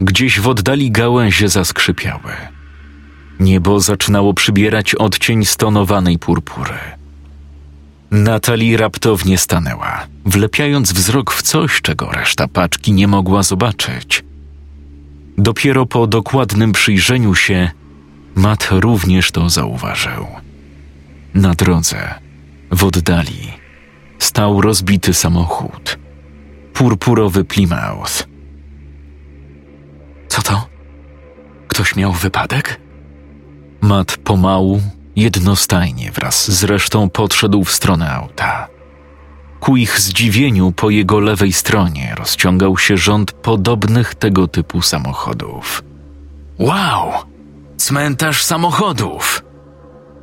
Gdzieś 0.02 0.40
w 0.40 0.48
oddali 0.48 0.92
gałęzie 0.92 1.50
zaskrzypiały. 1.50 2.32
Niebo 3.40 3.80
zaczynało 3.80 4.34
przybierać 4.34 4.96
odcień 4.96 5.46
stonowanej 5.46 6.20
purpury. 6.20 6.78
Natalie 8.12 8.78
raptownie 8.78 9.38
stanęła, 9.38 10.08
wlepiając 10.26 10.94
wzrok 10.94 11.34
w 11.34 11.42
coś, 11.42 11.82
czego 11.82 12.12
reszta 12.12 12.48
paczki 12.48 12.94
nie 12.94 13.08
mogła 13.08 13.44
zobaczyć. 13.44 14.24
Dopiero 15.38 15.86
po 15.86 16.08
dokładnym 16.08 16.72
przyjrzeniu 16.72 17.36
się, 17.36 17.72
Matt 18.36 18.68
również 18.72 19.32
to 19.32 19.50
zauważył. 19.50 20.28
Na 21.34 21.54
drodze, 21.54 22.20
w 22.72 22.84
oddali, 22.84 23.54
stał 24.20 24.62
rozbity 24.62 25.14
samochód. 25.14 26.00
Purpurowy 26.74 27.46
Plymouth. 27.46 28.28
Co 30.28 30.42
to? 30.42 30.68
Ktoś 31.68 31.96
miał 31.96 32.12
wypadek? 32.14 32.82
Matt 33.82 34.18
pomału, 34.18 34.82
jednostajnie 35.16 36.12
wraz 36.12 36.52
z 36.52 36.64
resztą 36.64 37.10
podszedł 37.10 37.64
w 37.64 37.72
stronę 37.72 38.12
auta. 38.12 38.68
Ku 39.60 39.78
ich 39.78 40.00
zdziwieniu 40.00 40.72
po 40.72 40.90
jego 40.90 41.20
lewej 41.20 41.54
stronie 41.54 42.16
rozciągał 42.18 42.78
się 42.78 42.98
rząd 42.98 43.32
podobnych 43.32 44.16
tego 44.16 44.48
typu 44.48 44.82
samochodów. 44.82 45.84
Wow! 46.60 47.12
Cmentarz 47.78 48.44
samochodów! 48.44 49.44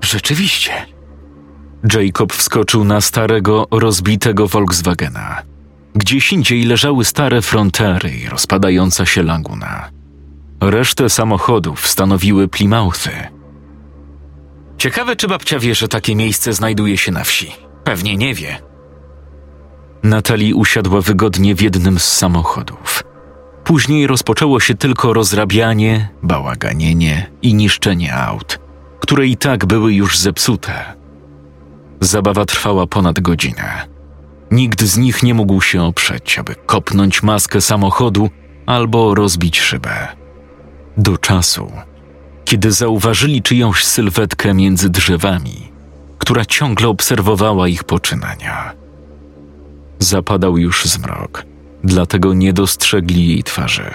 Rzeczywiście. 0.01 0.96
Jacob 1.95 2.33
wskoczył 2.33 2.85
na 2.85 3.00
starego, 3.00 3.66
rozbitego 3.71 4.49
Volkswagena. 4.49 5.42
Gdzieś 5.95 6.33
indziej 6.33 6.64
leżały 6.64 7.04
stare 7.04 7.42
frontery 7.42 8.11
i 8.11 8.28
rozpadająca 8.28 9.06
się 9.06 9.23
laguna. 9.23 9.90
Resztę 10.61 11.11
samochodów 11.11 11.88
stanowiły 11.88 12.49
Plymouthy. 12.49 13.11
Ciekawe, 14.78 15.16
czy 15.16 15.28
babcia 15.28 15.59
wie, 15.59 15.75
że 15.75 15.88
takie 15.88 16.16
miejsce 16.16 16.52
znajduje 16.52 16.99
się 16.99 17.12
na 17.12 17.25
wsi. 17.25 17.52
Pewnie 17.85 18.16
nie 18.16 18.35
wie. 18.35 18.59
Natalie 20.02 20.54
usiadła 20.54 21.00
wygodnie 21.00 21.54
w 21.54 21.62
jednym 21.62 21.99
z 21.99 22.04
samochodów. 22.04 23.02
Później 23.64 24.06
rozpoczęło 24.06 24.61
się 24.61 24.75
tylko 24.75 25.12
rozrabianie, 25.12 26.09
bałaganienie 26.23 27.30
i 27.42 27.54
niszczenie 27.54 28.14
aut, 28.14 28.59
które 29.00 29.26
i 29.26 29.37
tak 29.37 29.66
były 29.66 29.95
już 29.95 30.18
zepsute. 30.18 30.96
Zabawa 32.00 32.45
trwała 32.45 32.87
ponad 32.87 33.21
godzinę. 33.21 33.87
Nikt 34.50 34.83
z 34.83 34.97
nich 34.97 35.23
nie 35.23 35.35
mógł 35.35 35.61
się 35.61 35.83
oprzeć, 35.83 36.38
aby 36.38 36.55
kopnąć 36.55 37.23
maskę 37.23 37.61
samochodu 37.61 38.31
albo 38.67 39.15
rozbić 39.15 39.61
szybę. 39.61 40.09
Do 40.97 41.19
czasu, 41.19 41.73
kiedy 42.45 42.73
zauważyli 42.73 43.43
czyjąś 43.43 43.85
sylwetkę 43.85 44.55
między 44.55 44.88
drzewami, 44.88 45.73
która 46.19 46.45
ciągle 46.45 46.88
obserwowała 46.88 47.69
ich 47.69 47.85
poczynania. 47.85 48.73
Zapadał 49.99 50.59
już 50.59 50.85
zmrok, 50.85 51.45
dlatego 51.85 52.35
nie 52.35 52.53
dostrzegli 52.53 53.29
jej 53.29 53.43
twarzy. 53.43 53.91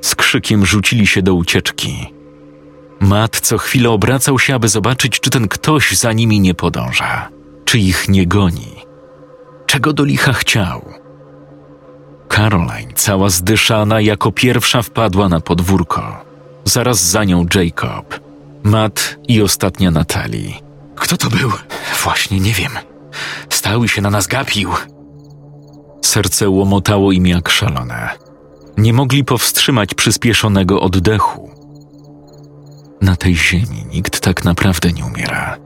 Z 0.00 0.14
krzykiem 0.14 0.66
rzucili 0.66 1.06
się 1.06 1.22
do 1.22 1.34
ucieczki. 1.34 2.15
Matt 3.00 3.40
co 3.40 3.58
chwilę 3.58 3.90
obracał 3.90 4.38
się, 4.38 4.54
aby 4.54 4.68
zobaczyć, 4.68 5.20
czy 5.20 5.30
ten 5.30 5.48
ktoś 5.48 5.96
za 5.96 6.12
nimi 6.12 6.40
nie 6.40 6.54
podąża, 6.54 7.28
czy 7.64 7.78
ich 7.78 8.08
nie 8.08 8.26
goni. 8.26 8.76
Czego 9.66 9.92
do 9.92 10.04
licha 10.04 10.32
chciał? 10.32 10.84
Caroline, 12.28 12.92
cała 12.94 13.30
zdyszana, 13.30 14.00
jako 14.00 14.32
pierwsza 14.32 14.82
wpadła 14.82 15.28
na 15.28 15.40
podwórko. 15.40 16.24
Zaraz 16.64 17.00
za 17.00 17.24
nią 17.24 17.46
Jacob, 17.54 18.20
Matt 18.62 19.16
i 19.28 19.42
ostatnia 19.42 19.90
Natalie. 19.90 20.52
Kto 20.96 21.16
to 21.16 21.30
był? 21.30 21.50
Właśnie 22.04 22.40
nie 22.40 22.52
wiem. 22.52 22.72
Stał 23.50 23.84
i 23.84 23.88
się 23.88 24.02
na 24.02 24.10
nas 24.10 24.26
gapił. 24.26 24.70
Serce 26.02 26.48
łomotało 26.48 27.12
im 27.12 27.26
jak 27.26 27.48
szalone. 27.48 28.10
Nie 28.76 28.92
mogli 28.92 29.24
powstrzymać 29.24 29.94
przyspieszonego 29.94 30.80
oddechu. 30.80 31.55
Na 33.00 33.16
tej 33.16 33.36
ziemi 33.36 33.84
nikt 33.92 34.20
tak 34.20 34.44
naprawdę 34.44 34.92
nie 34.92 35.04
umiera. 35.04 35.56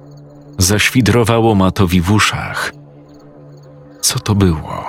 Zaświdrowało 0.58 1.54
Matowi 1.54 2.00
w 2.00 2.12
uszach. 2.12 2.72
Co 4.00 4.18
to 4.18 4.34
było? 4.34 4.84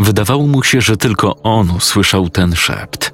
Wydawało 0.00 0.46
mu 0.46 0.62
się, 0.62 0.80
że 0.80 0.96
tylko 0.96 1.36
on 1.42 1.70
usłyszał 1.70 2.28
ten 2.28 2.56
szept. 2.56 3.12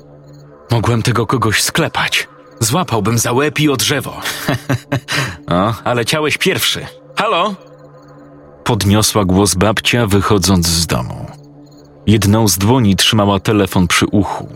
Mogłem 0.71 1.03
tego 1.03 1.27
kogoś 1.27 1.63
sklepać. 1.63 2.29
Złapałbym 2.61 3.19
za 3.19 3.33
łeb 3.33 3.61
i 3.61 3.69
o 3.69 3.77
drzewo. 3.77 4.21
o, 5.51 5.75
ale 5.85 6.05
ciałeś 6.05 6.39
pierwszy. 6.39 6.87
Halo? 7.17 7.55
Podniosła 8.65 9.25
głos 9.25 9.55
babcia, 9.55 10.07
wychodząc 10.07 10.67
z 10.67 10.87
domu. 10.87 11.27
Jedną 12.07 12.49
z 12.49 12.59
dłoni 12.59 12.97
trzymała 12.97 13.41
telefon 13.41 13.87
przy 13.87 14.07
uchu, 14.07 14.49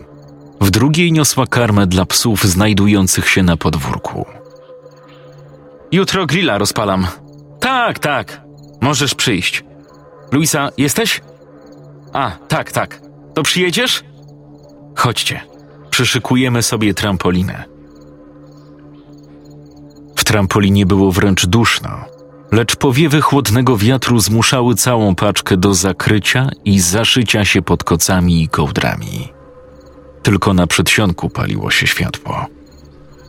w 0.61 0.69
drugiej 0.69 1.11
niosła 1.11 1.47
karmę 1.47 1.87
dla 1.87 2.05
psów 2.05 2.43
znajdujących 2.43 3.29
się 3.29 3.43
na 3.43 3.57
podwórku. 3.57 4.25
Jutro 5.91 6.25
grilla 6.25 6.57
rozpalam. 6.57 7.07
Tak, 7.59 7.99
tak. 7.99 8.41
Możesz 8.81 9.15
przyjść. 9.15 9.63
Luisa, 10.31 10.69
jesteś? 10.77 11.21
A, 12.13 12.31
tak, 12.47 12.71
tak. 12.71 13.01
To 13.33 13.43
przyjedziesz? 13.43 14.03
Chodźcie. 14.95 15.41
Przyszykujemy 15.89 16.63
sobie 16.63 16.93
trampolinę. 16.93 17.63
W 20.15 20.23
trampolinie 20.23 20.85
było 20.85 21.11
wręcz 21.11 21.45
duszno, 21.45 21.89
lecz 22.51 22.75
powiewy 22.75 23.21
chłodnego 23.21 23.77
wiatru 23.77 24.19
zmuszały 24.19 24.75
całą 24.75 25.15
paczkę 25.15 25.57
do 25.57 25.73
zakrycia 25.73 26.49
i 26.65 26.79
zaszycia 26.79 27.45
się 27.45 27.61
pod 27.61 27.83
kocami 27.83 28.43
i 28.43 28.49
kołdrami. 28.49 29.40
Tylko 30.23 30.53
na 30.53 30.67
przedsionku 30.67 31.29
paliło 31.29 31.71
się 31.71 31.87
światło. 31.87 32.45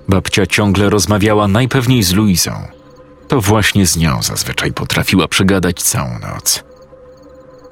Babcia 0.09 0.47
ciągle 0.47 0.91
rozmawiała 0.91 1.49
najpewniej 1.49 2.03
z 2.03 2.13
Luizą. 2.13 2.53
To 3.29 3.41
właśnie 3.41 3.87
z 3.87 3.97
nią 3.97 4.23
zazwyczaj 4.23 4.73
potrafiła 4.73 5.29
przegadać 5.29 5.83
całą 5.83 6.19
noc. 6.19 6.65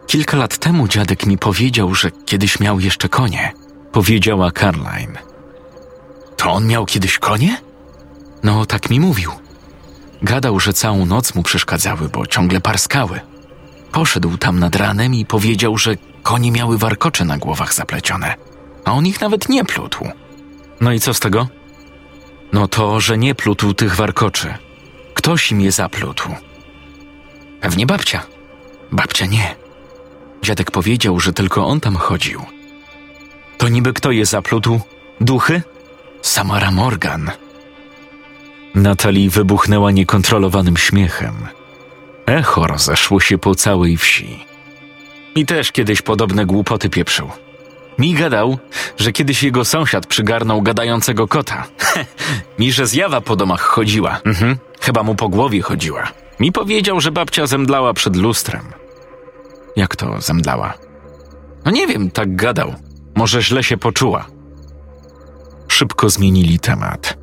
Kilka 0.07 0.37
lat 0.37 0.59
temu 0.59 0.89
dziadek 0.89 1.27
mi 1.27 1.39
powiedział, 1.39 1.95
że 1.95 2.11
kiedyś 2.11 2.61
miał 2.61 2.81
jeszcze 2.81 3.09
konie, 3.09 3.53
powiedziała 3.93 4.51
Caroline. 4.51 5.19
To 6.37 6.53
on 6.53 6.67
miał 6.67 6.87
kiedyś 6.87 7.19
konie? 7.19 7.57
No, 8.43 8.67
tak 8.67 8.91
mi 8.91 9.01
mówił. 9.01 9.31
Gadał, 10.23 10.61
że 10.61 10.73
całą 10.73 11.07
noc 11.07 11.35
mu 11.35 11.43
przeszkadzały, 11.43 12.09
bo 12.09 12.27
ciągle 12.27 12.61
parskały. 12.61 13.21
Poszedł 13.93 14.37
tam 14.37 14.59
nad 14.59 14.77
ranem 14.77 15.15
i 15.15 15.27
powiedział, 15.27 15.79
że 15.79 15.97
konie 16.23 16.53
miały 16.53 16.79
warkocze 16.79 17.25
na 17.25 17.39
głowach 17.39 17.75
zaplecione, 17.75 18.35
a 18.85 18.93
on 18.93 19.07
ich 19.07 19.21
nawet 19.21 19.49
nie 19.49 19.65
plutł. 19.65 20.09
No 20.81 20.93
i 20.93 21.01
co 21.01 21.15
z 21.15 21.21
tego? 21.21 21.49
No 22.53 22.69
to, 22.69 23.01
że 23.01 23.19
nie 23.19 23.35
plutł 23.35 23.75
tych 23.75 23.97
warkoczy. 23.97 24.55
Ktoś 25.15 25.53
im 25.53 25.61
je 25.61 25.73
zaplutł. 25.73 26.29
Pewnie 27.61 27.87
babcia. 27.87 28.23
Babcia 28.93 29.27
nie. 29.27 29.55
Dziadek 30.43 30.71
powiedział, 30.71 31.21
że 31.21 31.33
tylko 31.33 31.67
on 31.67 31.81
tam 31.81 31.97
chodził. 31.97 32.43
To 33.59 33.69
niby 33.69 33.93
kto 33.93 34.11
je 34.11 34.27
zaplutł? 34.27 34.81
Duchy? 35.21 35.63
Samara 36.23 36.71
Morgan. 36.71 37.31
Natalie 38.75 39.31
wybuchnęła 39.31 39.91
niekontrolowanym 39.91 40.77
śmiechem. 40.77 41.35
Echo 42.27 42.67
rozeszło 42.67 43.21
się 43.21 43.39
po 43.39 43.55
całej 43.55 43.97
wsi. 43.97 44.45
Mi 45.37 45.47
też 45.47 45.73
kiedyś 45.73 46.03
podobne 46.03 46.47
głupoty 46.47 46.91
pieprzył. 46.91 47.31
Mi 48.01 48.15
gadał, 48.15 48.59
że 48.97 49.13
kiedyś 49.13 49.43
jego 49.43 49.65
sąsiad 49.65 50.07
przygarnął 50.07 50.63
gadającego 50.63 51.29
kota. 51.29 51.65
Mi, 52.59 52.73
że 52.73 52.87
zjawa 52.87 53.21
po 53.21 53.37
domach 53.37 53.61
chodziła. 53.61 54.21
Mhm, 54.25 54.57
chyba 54.81 55.03
mu 55.03 55.15
po 55.15 55.29
głowie 55.29 55.63
chodziła. 55.63 56.09
Mi 56.41 56.53
powiedział, 56.53 57.01
że 57.01 57.13
babcia 57.13 57.47
zemdlała 57.47 57.95
przed 57.95 58.17
lustrem. 58.17 58.63
Jak 59.77 59.97
to 59.97 60.21
zemdlała? 60.21 60.75
No 61.65 61.71
nie 61.71 61.87
wiem, 61.87 62.11
tak 62.11 62.37
gadał. 62.37 62.75
Może 63.17 63.43
źle 63.43 63.63
się 63.63 63.77
poczuła. 63.77 64.27
Szybko 65.69 66.11
zmienili 66.11 66.59
temat. 66.59 67.19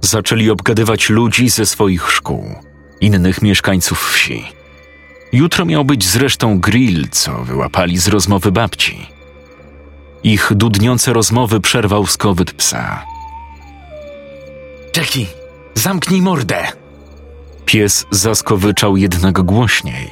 Zaczęli 0.00 0.50
obgadywać 0.50 1.10
ludzi 1.10 1.48
ze 1.48 1.66
swoich 1.66 2.10
szkół, 2.10 2.54
innych 3.00 3.42
mieszkańców 3.42 4.10
wsi. 4.10 4.44
Jutro 5.32 5.64
miał 5.64 5.84
być 5.84 6.06
zresztą 6.06 6.60
grill, 6.60 7.08
co 7.10 7.44
wyłapali 7.44 7.98
z 7.98 8.08
rozmowy 8.08 8.52
babci. 8.52 9.15
Ich 10.26 10.52
dudniące 10.54 11.12
rozmowy 11.12 11.60
przerwał 11.60 12.06
skowyt 12.06 12.52
psa. 12.52 13.04
Jackie, 14.96 15.26
zamknij 15.74 16.22
mordę! 16.22 16.66
Pies 17.64 18.06
zaskowyczał 18.10 18.96
jednak 18.96 19.42
głośniej. 19.42 20.10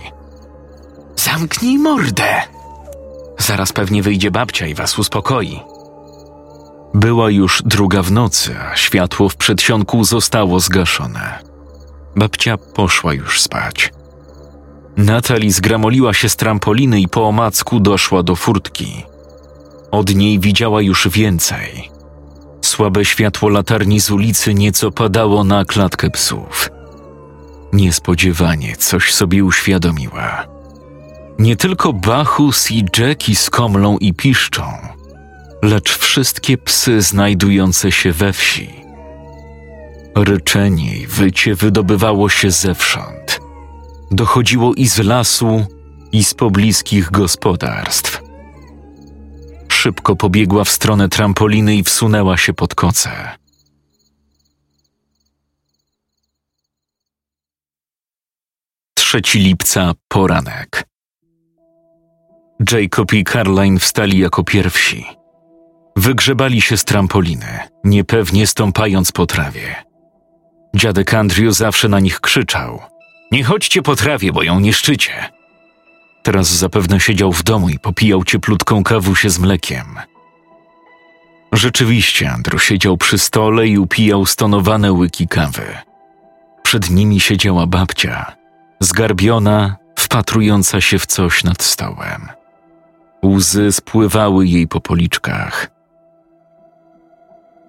Zamknij 1.17 1.79
mordę! 1.79 2.43
Zaraz 3.39 3.73
pewnie 3.73 4.03
wyjdzie 4.03 4.31
babcia 4.31 4.67
i 4.67 4.75
was 4.75 4.99
uspokoi. 4.99 5.61
Była 6.95 7.31
już 7.31 7.63
druga 7.67 8.03
w 8.03 8.13
nocy, 8.13 8.57
a 8.73 8.77
światło 8.77 9.29
w 9.29 9.37
przedsionku 9.37 10.05
zostało 10.05 10.61
zgaszone. 10.61 11.39
Babcia 12.17 12.57
poszła 12.57 13.15
już 13.15 13.41
spać. 13.41 13.93
Natalie 14.97 15.53
zgramoliła 15.53 16.15
się 16.15 16.29
z 16.29 16.37
trampoliny 16.37 17.01
i 17.01 17.09
po 17.09 17.29
omacku 17.29 17.81
doszła 17.81 18.23
do 18.23 18.37
furtki. 18.37 19.14
Od 19.95 20.15
niej 20.15 20.41
widziała 20.41 20.83
już 20.83 21.09
więcej. 21.09 21.91
Słabe 22.63 23.05
światło 23.05 23.49
latarni 23.49 24.01
z 24.01 24.11
ulicy 24.11 24.55
nieco 24.55 24.91
padało 24.91 25.45
na 25.45 25.65
klatkę 25.65 26.11
psów. 26.11 26.71
Niespodziewanie 27.73 28.77
coś 28.77 29.15
sobie 29.15 29.45
uświadomiła. 29.45 30.47
Nie 31.39 31.57
tylko 31.57 31.93
Bachus 31.93 32.71
i 32.71 32.85
Jackie 32.99 33.37
skomlą 33.37 33.99
i 33.99 34.15
piszczą, 34.15 34.63
lecz 35.63 35.99
wszystkie 35.99 36.59
psy 36.59 37.03
znajdujące 37.03 37.93
się 37.93 38.13
we 38.13 38.33
wsi. 38.33 38.71
Ryczenie 40.17 40.97
i 40.97 41.07
wycie 41.07 41.55
wydobywało 41.55 42.29
się 42.29 42.51
zewsząd. 42.51 43.41
Dochodziło 44.11 44.75
i 44.75 44.89
z 44.89 44.99
lasu, 44.99 45.67
i 46.13 46.25
z 46.25 46.35
pobliskich 46.35 47.11
gospodarstw. 47.11 48.24
Szybko 49.85 50.17
pobiegła 50.17 50.65
w 50.65 50.71
stronę 50.71 51.09
trampoliny 51.09 51.77
i 51.77 51.83
wsunęła 51.83 52.37
się 52.37 52.53
pod 52.53 52.75
koce. 52.75 53.11
Trzeci 58.95 59.39
lipca, 59.39 59.93
poranek. 60.09 60.85
Jacob 62.73 63.13
i 63.13 63.25
Caroline 63.25 63.79
wstali 63.79 64.19
jako 64.19 64.45
pierwsi. 64.45 65.07
Wygrzebali 65.97 66.61
się 66.61 66.77
z 66.77 66.85
trampoliny, 66.85 67.59
niepewnie 67.85 68.47
stąpając 68.47 69.13
po 69.13 69.27
trawie. 69.27 69.85
Dziadek 70.77 71.15
Andrew 71.15 71.55
zawsze 71.55 71.89
na 71.89 72.01
nich 72.01 72.21
krzyczał: 72.21 72.81
Nie 73.33 73.45
chodźcie 73.45 73.83
po 73.83 73.97
trawie, 73.97 74.33
bo 74.33 74.43
ją 74.43 74.61
niszczycie. 74.61 75.13
Teraz 76.25 76.49
zapewne 76.49 77.01
siedział 77.01 77.33
w 77.33 77.43
domu 77.43 77.69
i 77.69 77.79
popijał 77.79 78.25
cieplutką 78.25 78.83
kawusię 78.85 79.31
z 79.31 79.39
mlekiem. 79.39 79.85
Rzeczywiście, 81.53 82.31
Andrew 82.31 82.65
siedział 82.65 82.97
przy 82.97 83.19
stole 83.19 83.67
i 83.67 83.79
upijał 83.79 84.27
stonowane 84.27 84.93
łyki 84.93 85.29
kawy. 85.29 85.79
Przed 86.63 86.91
nimi 86.91 87.21
siedziała 87.21 87.67
babcia, 87.67 88.37
zgarbiona, 88.81 89.77
wpatrująca 89.99 90.81
się 90.81 90.99
w 90.99 91.07
coś 91.07 91.45
nad 91.45 91.63
stołem. 91.63 92.29
Łzy 93.25 93.73
spływały 93.73 94.47
jej 94.47 94.69
po 94.69 94.81
policzkach. 94.81 95.71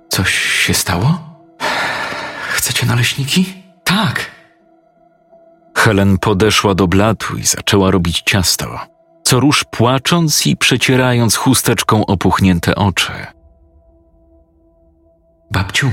Coś 0.10 0.34
się 0.36 0.74
stało? 0.74 1.20
Chcecie 2.50 2.86
naleśniki? 2.86 3.54
Tak. 3.84 4.35
Helen 5.86 6.17
podeszła 6.17 6.76
do 6.76 6.88
blatu 6.88 7.38
i 7.38 7.43
zaczęła 7.43 7.91
robić 7.91 8.21
ciasto, 8.21 8.80
co 9.24 9.39
róż 9.39 9.63
płacząc 9.71 10.48
i 10.48 10.58
przecierając 10.58 11.36
chusteczką 11.36 12.06
opuchnięte 12.06 12.76
oczy. 12.76 13.12
Babciu, 15.52 15.91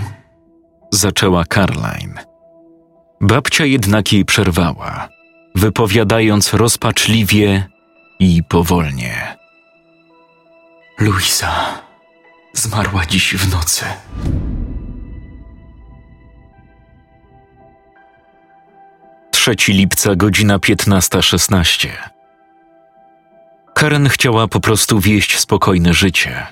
zaczęła 0.91 1.45
Caroline. 1.45 2.25
Babcia 3.21 3.65
jednak 3.65 4.13
jej 4.13 4.25
przerwała, 4.25 5.09
wypowiadając 5.55 6.55
rozpaczliwie 6.55 7.67
i 8.19 8.43
powolnie. 8.43 9.37
Luisa 10.99 11.53
zmarła 12.53 13.07
dziś 13.07 13.37
w 13.37 13.53
nocy. 13.53 13.85
Trzeci 19.43 19.73
lipca, 19.73 20.15
godzina 20.15 20.59
15.16. 20.59 21.89
Karen 23.75 24.09
chciała 24.09 24.49
po 24.49 24.61
prostu 24.61 25.01
wieść 25.01 25.39
spokojne 25.39 25.95
życie. 25.95 26.47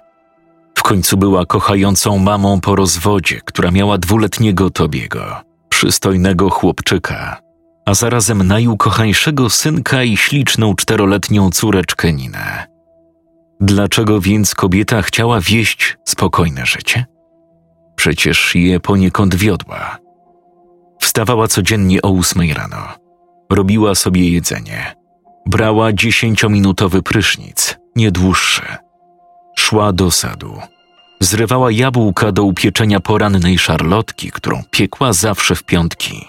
W 0.74 0.82
końcu 0.82 1.16
była 1.16 1.46
kochającą 1.46 2.18
mamą 2.18 2.60
po 2.60 2.76
rozwodzie, 2.76 3.40
która 3.44 3.70
miała 3.70 3.98
dwuletniego 3.98 4.70
Tobiego, 4.70 5.40
przystojnego 5.68 6.50
chłopczyka, 6.50 7.40
a 7.86 7.94
zarazem 7.94 8.46
najukochańszego 8.46 9.50
synka 9.50 10.02
i 10.02 10.16
śliczną 10.16 10.74
czteroletnią 10.74 11.50
córeczkę 11.50 12.12
Ninę. 12.12 12.66
Dlaczego 13.60 14.20
więc 14.20 14.54
kobieta 14.54 15.02
chciała 15.02 15.40
wieść 15.40 15.96
spokojne 16.04 16.66
życie? 16.66 17.06
Przecież 17.96 18.54
je 18.54 18.80
poniekąd 18.80 19.34
wiodła. 19.34 20.09
Wstawała 21.00 21.48
codziennie 21.48 22.02
o 22.02 22.08
ósmej 22.10 22.54
rano. 22.54 22.88
Robiła 23.50 23.94
sobie 23.94 24.30
jedzenie. 24.30 24.94
Brała 25.46 25.92
dziesięciominutowy 25.92 27.02
prysznic, 27.02 27.76
nie 27.96 28.10
dłuższy. 28.10 28.62
Szła 29.58 29.92
do 29.92 30.10
sadu. 30.10 30.60
Zrywała 31.20 31.70
jabłka 31.70 32.32
do 32.32 32.42
upieczenia 32.44 33.00
porannej 33.00 33.58
szarlotki, 33.58 34.30
którą 34.30 34.62
piekła 34.70 35.12
zawsze 35.12 35.54
w 35.54 35.64
piątki. 35.64 36.28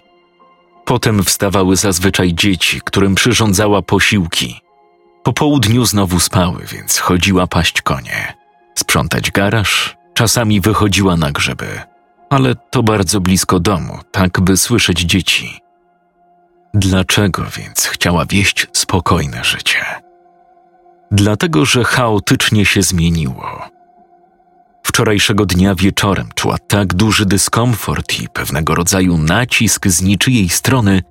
Potem 0.86 1.24
wstawały 1.24 1.76
zazwyczaj 1.76 2.34
dzieci, 2.34 2.82
którym 2.82 3.16
przyrządzała 3.16 3.82
posiłki– 3.82 4.56
po 5.24 5.34
południu 5.34 5.86
znowu 5.86 6.20
spały, 6.20 6.66
więc 6.72 6.98
chodziła 6.98 7.48
paść 7.48 7.82
konie, 7.82 8.34
sprzątać 8.76 9.32
garaż, 9.32 9.98
czasami 10.14 10.62
wychodziła 10.62 11.18
na 11.18 11.32
grzyby, 11.32 11.82
ale 12.32 12.56
to 12.56 12.84
bardzo 12.84 13.22
blisko 13.22 13.60
domu, 13.60 14.00
tak 14.12 14.42
by 14.42 14.58
słyszeć 14.58 15.00
dzieci. 15.00 15.60
Dlaczego 16.74 17.44
więc 17.58 17.86
chciała 17.86 18.26
wieść 18.26 18.68
spokojne 18.74 19.44
życie? 19.44 19.86
Dlatego, 21.12 21.66
że 21.66 21.84
chaotycznie 21.84 22.66
się 22.66 22.82
zmieniło. 22.82 23.62
Wczorajszego 24.84 25.46
dnia 25.46 25.76
wieczorem 25.76 26.30
czuła 26.36 26.58
tak 26.58 26.94
duży 26.94 27.26
dyskomfort 27.26 28.20
i 28.20 28.30
pewnego 28.30 28.76
rodzaju 28.76 29.18
nacisk 29.18 29.88
z 29.88 30.02
niczyjej 30.02 30.50
strony, 30.50 31.02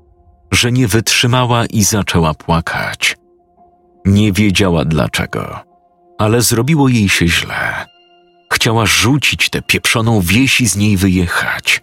że 0.53 0.73
nie 0.73 0.89
wytrzymała 0.89 1.67
i 1.67 1.83
zaczęła 1.83 2.35
płakać. 2.35 3.17
Nie 4.05 4.33
wiedziała 4.33 4.85
dlaczego, 4.85 5.61
ale 6.19 6.43
zrobiło 6.43 6.89
jej 6.89 7.09
się 7.09 7.29
źle. 7.29 7.87
Chciała 8.53 8.87
rzucić 8.87 9.51
tę 9.51 9.63
pieprzoną 9.63 10.21
wieś 10.21 10.61
i 10.61 10.69
z 10.69 10.77
niej 10.77 10.97
wyjechać. 10.97 11.83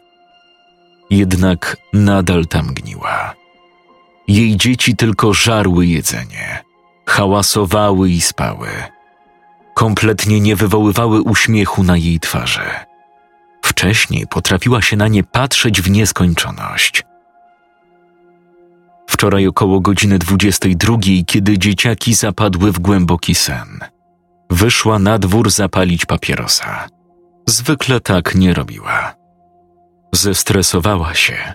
Jednak 1.10 1.78
nadal 1.94 2.46
tam 2.46 2.74
gniła. 2.74 3.34
Jej 4.28 4.58
dzieci 4.58 4.96
tylko 4.96 5.34
żarły 5.34 5.86
jedzenie, 5.86 6.64
hałasowały 7.06 8.10
i 8.10 8.22
spały. 8.22 8.70
Kompletnie 9.74 10.40
nie 10.40 10.56
wywoływały 10.56 11.22
uśmiechu 11.22 11.84
na 11.84 11.98
jej 11.98 12.20
twarzy. 12.20 12.70
Wcześniej 13.62 14.28
potrafiła 14.28 14.82
się 14.82 14.98
na 14.98 15.08
nie 15.08 15.24
patrzeć 15.24 15.82
w 15.82 15.90
nieskończoność– 15.90 17.04
Wczoraj 19.18 19.48
około 19.48 19.80
godziny 19.80 20.20
22, 20.20 20.98
kiedy 21.28 21.58
dzieciaki 21.58 22.14
zapadły 22.14 22.72
w 22.72 22.80
głęboki 22.80 23.36
sen. 23.36 23.80
Wyszła 24.50 25.00
na 25.00 25.20
dwór 25.20 25.52
zapalić 25.52 26.06
papierosa. 26.06 26.88
Zwykle 27.48 28.00
tak 28.00 28.36
nie 28.36 28.54
robiła. 28.54 29.16
Zestresowała 30.14 31.14
się. 31.14 31.54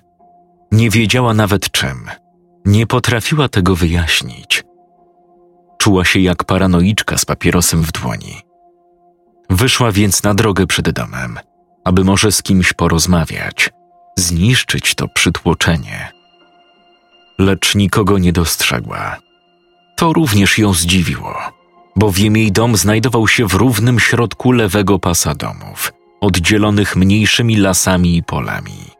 Nie 0.72 0.90
wiedziała 0.90 1.34
nawet 1.34 1.70
czym. 1.70 2.10
Nie 2.64 2.86
potrafiła 2.86 3.48
tego 3.48 3.76
wyjaśnić. 3.76 4.64
Czuła 5.78 6.04
się 6.04 6.20
jak 6.20 6.44
paranoiczka 6.44 7.18
z 7.18 7.24
papierosem 7.24 7.82
w 7.82 7.92
dłoni. 7.92 8.42
Wyszła 9.50 9.92
więc 9.92 10.22
na 10.22 10.34
drogę 10.34 10.66
przed 10.66 10.90
domem, 10.90 11.38
aby 11.84 12.04
może 12.04 12.32
z 12.32 12.42
kimś 12.42 12.72
porozmawiać, 12.72 13.70
zniszczyć 14.18 14.94
to 14.94 15.08
przytłoczenie 15.08 16.12
lecz 17.42 17.74
nikogo 17.74 18.18
nie 18.18 18.32
dostrzegła. 18.32 19.16
To 19.96 20.12
również 20.12 20.58
ją 20.58 20.72
zdziwiło, 20.72 21.34
bowiem 21.96 22.36
jej 22.36 22.52
dom 22.52 22.76
znajdował 22.76 23.28
się 23.28 23.48
w 23.48 23.54
równym 23.54 24.00
środku 24.00 24.52
lewego 24.52 24.98
pasa 24.98 25.34
domów, 25.34 25.92
oddzielonych 26.20 26.96
mniejszymi 26.96 27.56
lasami 27.56 28.16
i 28.16 28.22
polami. 28.22 28.90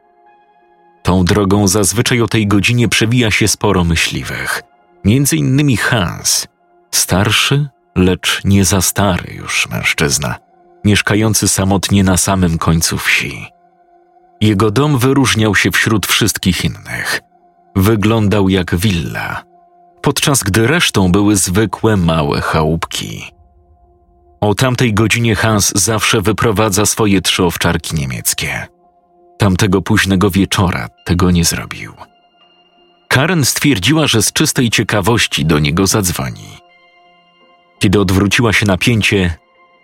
Tą 1.02 1.24
drogą 1.24 1.68
zazwyczaj 1.68 2.20
o 2.20 2.28
tej 2.28 2.46
godzinie 2.46 2.88
przewija 2.88 3.30
się 3.30 3.48
sporo 3.48 3.84
myśliwych, 3.84 4.62
między 5.04 5.36
innymi 5.36 5.76
Hans, 5.76 6.46
starszy, 6.90 7.68
lecz 7.96 8.40
nie 8.44 8.64
za 8.64 8.82
stary 8.82 9.34
już 9.34 9.68
mężczyzna, 9.68 10.34
mieszkający 10.84 11.48
samotnie 11.48 12.04
na 12.04 12.16
samym 12.16 12.58
końcu 12.58 12.98
wsi. 12.98 13.46
Jego 14.40 14.70
dom 14.70 14.98
wyróżniał 14.98 15.54
się 15.54 15.70
wśród 15.70 16.06
wszystkich 16.06 16.64
innych– 16.64 17.20
Wyglądał 17.76 18.48
jak 18.48 18.76
willa, 18.76 19.42
podczas 20.02 20.42
gdy 20.42 20.66
resztą 20.66 21.12
były 21.12 21.36
zwykłe 21.36 21.96
małe 21.96 22.40
chałupki. 22.40 23.32
O 24.40 24.54
tamtej 24.54 24.94
godzinie 24.94 25.34
Hans 25.34 25.72
zawsze 25.74 26.20
wyprowadza 26.20 26.86
swoje 26.86 27.20
trzy 27.20 27.44
owczarki 27.44 27.96
niemieckie. 27.96 28.66
Tamtego 29.38 29.82
późnego 29.82 30.30
wieczora 30.30 30.88
tego 31.04 31.30
nie 31.30 31.44
zrobił. 31.44 31.92
Karen 33.08 33.44
stwierdziła, 33.44 34.06
że 34.06 34.22
z 34.22 34.32
czystej 34.32 34.70
ciekawości 34.70 35.44
do 35.44 35.58
niego 35.58 35.86
zadzwoni. 35.86 36.58
Kiedy 37.78 38.00
odwróciła 38.00 38.52
się 38.52 38.66
napięcie, 38.66 39.34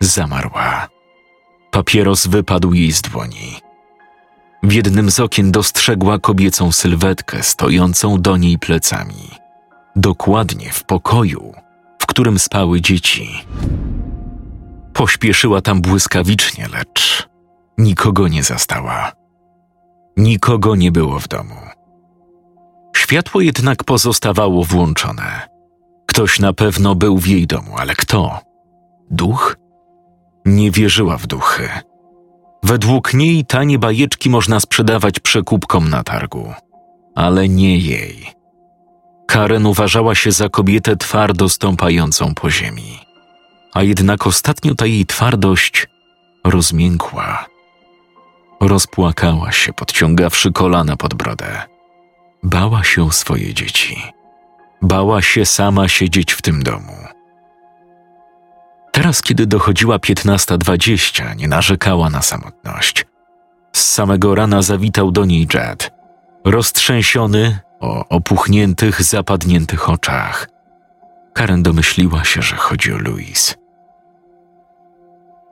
zamarła. 0.01 0.89
Papieros 1.71 2.27
wypadł 2.27 2.75
jej 2.75 2.93
z 2.93 3.03
dłoni. 3.03 3.61
W 4.63 4.73
jednym 4.73 5.11
z 5.11 5.21
okien 5.21 5.53
dostrzegła 5.53 6.19
kobiecą 6.19 6.73
sylwetkę 6.73 7.43
stojącą 7.43 8.21
do 8.21 8.37
niej 8.37 8.59
plecami. 8.59 9.48
Dokładnie 10.01 10.73
w 10.73 10.85
pokoju, 10.85 11.53
w 11.99 12.07
którym 12.07 12.39
spały 12.39 12.81
dzieci. 12.81 13.45
Pośpieszyła 14.93 15.61
tam 15.61 15.81
błyskawicznie, 15.81 16.69
lecz 16.73 17.29
nikogo 17.79 18.29
nie 18.29 18.43
zastała. 18.43 19.13
Nikogo 20.17 20.77
nie 20.77 20.93
było 20.93 21.21
w 21.21 21.29
domu. 21.29 21.55
Światło 22.97 23.41
jednak 23.41 23.85
pozostawało 23.85 24.65
włączone. 24.65 25.49
Ktoś 26.07 26.41
na 26.41 26.53
pewno 26.53 26.95
był 26.95 27.19
w 27.19 27.27
jej 27.27 27.47
domu, 27.47 27.75
ale 27.77 27.95
kto? 27.95 28.41
Duch? 29.11 29.57
Nie 30.45 30.71
wierzyła 30.71 31.17
w 31.17 31.27
duchy. 31.27 31.69
Według 32.63 33.15
niej 33.15 33.45
tanie 33.45 33.79
bajeczki 33.79 34.31
można 34.31 34.61
sprzedawać 34.61 35.21
przekupkom 35.21 35.91
na 35.91 36.03
targu, 36.03 36.53
ale 37.15 37.49
nie 37.49 37.79
jej. 37.79 38.38
Karen 39.29 39.67
uważała 39.67 40.15
się 40.15 40.33
za 40.33 40.49
kobietę 40.49 40.97
twardo 40.97 41.49
stąpającą 41.49 42.35
po 42.35 42.51
ziemi, 42.51 42.99
a 43.73 43.83
jednak 43.83 44.27
ostatnio 44.27 44.75
ta 44.75 44.87
jej 44.87 45.07
twardość 45.07 45.87
rozmiękła. 46.45 47.47
Rozpłakała 48.61 49.53
się, 49.53 49.73
podciągawszy 49.73 50.53
kolana 50.53 50.97
pod 50.97 51.15
brodę. 51.15 51.63
Bała 52.43 52.85
się 52.85 53.05
o 53.05 53.13
swoje 53.13 53.55
dzieci. 53.55 54.03
Bała 54.83 55.23
się 55.23 55.47
sama 55.47 55.89
siedzieć 55.89 56.33
w 56.33 56.43
tym 56.43 56.63
domu. 56.63 56.97
Teraz, 58.93 59.23
kiedy 59.23 59.47
dochodziła 59.47 59.97
15.20, 59.97 61.37
nie 61.37 61.49
narzekała 61.49 62.11
na 62.11 62.23
samotność. 62.23 63.07
Z 63.73 63.85
samego 63.85 64.35
rana 64.35 64.63
zawitał 64.63 65.11
do 65.11 65.25
niej 65.25 65.47
Jed, 65.55 65.98
roztrzęsiony, 66.51 67.59
o 67.81 68.09
opuchniętych, 68.09 69.03
zapadniętych 69.03 69.89
oczach. 69.89 70.49
Karen 71.35 71.63
domyśliła 71.63 72.25
się, 72.25 72.43
że 72.43 72.57
chodzi 72.57 72.93
o 72.93 72.99
Louis. 72.99 73.57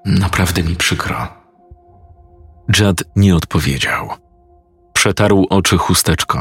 Naprawdę 0.05 0.63
mi 0.63 0.77
przykro. 0.77 1.29
Jad 2.81 3.05
nie 3.17 3.37
odpowiedział. 3.37 4.09
Przetarł 4.93 5.47
oczy 5.51 5.79
chusteczką. 5.79 6.39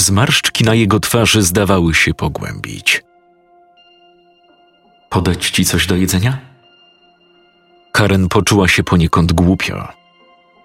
Zmarszczki 0.00 0.64
na 0.64 0.74
jego 0.74 1.00
twarzy 1.00 1.42
zdawały 1.42 1.94
się 1.94 2.14
pogłębić. 2.14 3.02
Podać 5.10 5.50
ci 5.50 5.64
coś 5.64 5.86
do 5.86 5.96
jedzenia? 5.96 6.38
Karen 7.92 8.28
poczuła 8.28 8.68
się 8.68 8.84
poniekąd 8.84 9.32
głupio. 9.32 9.88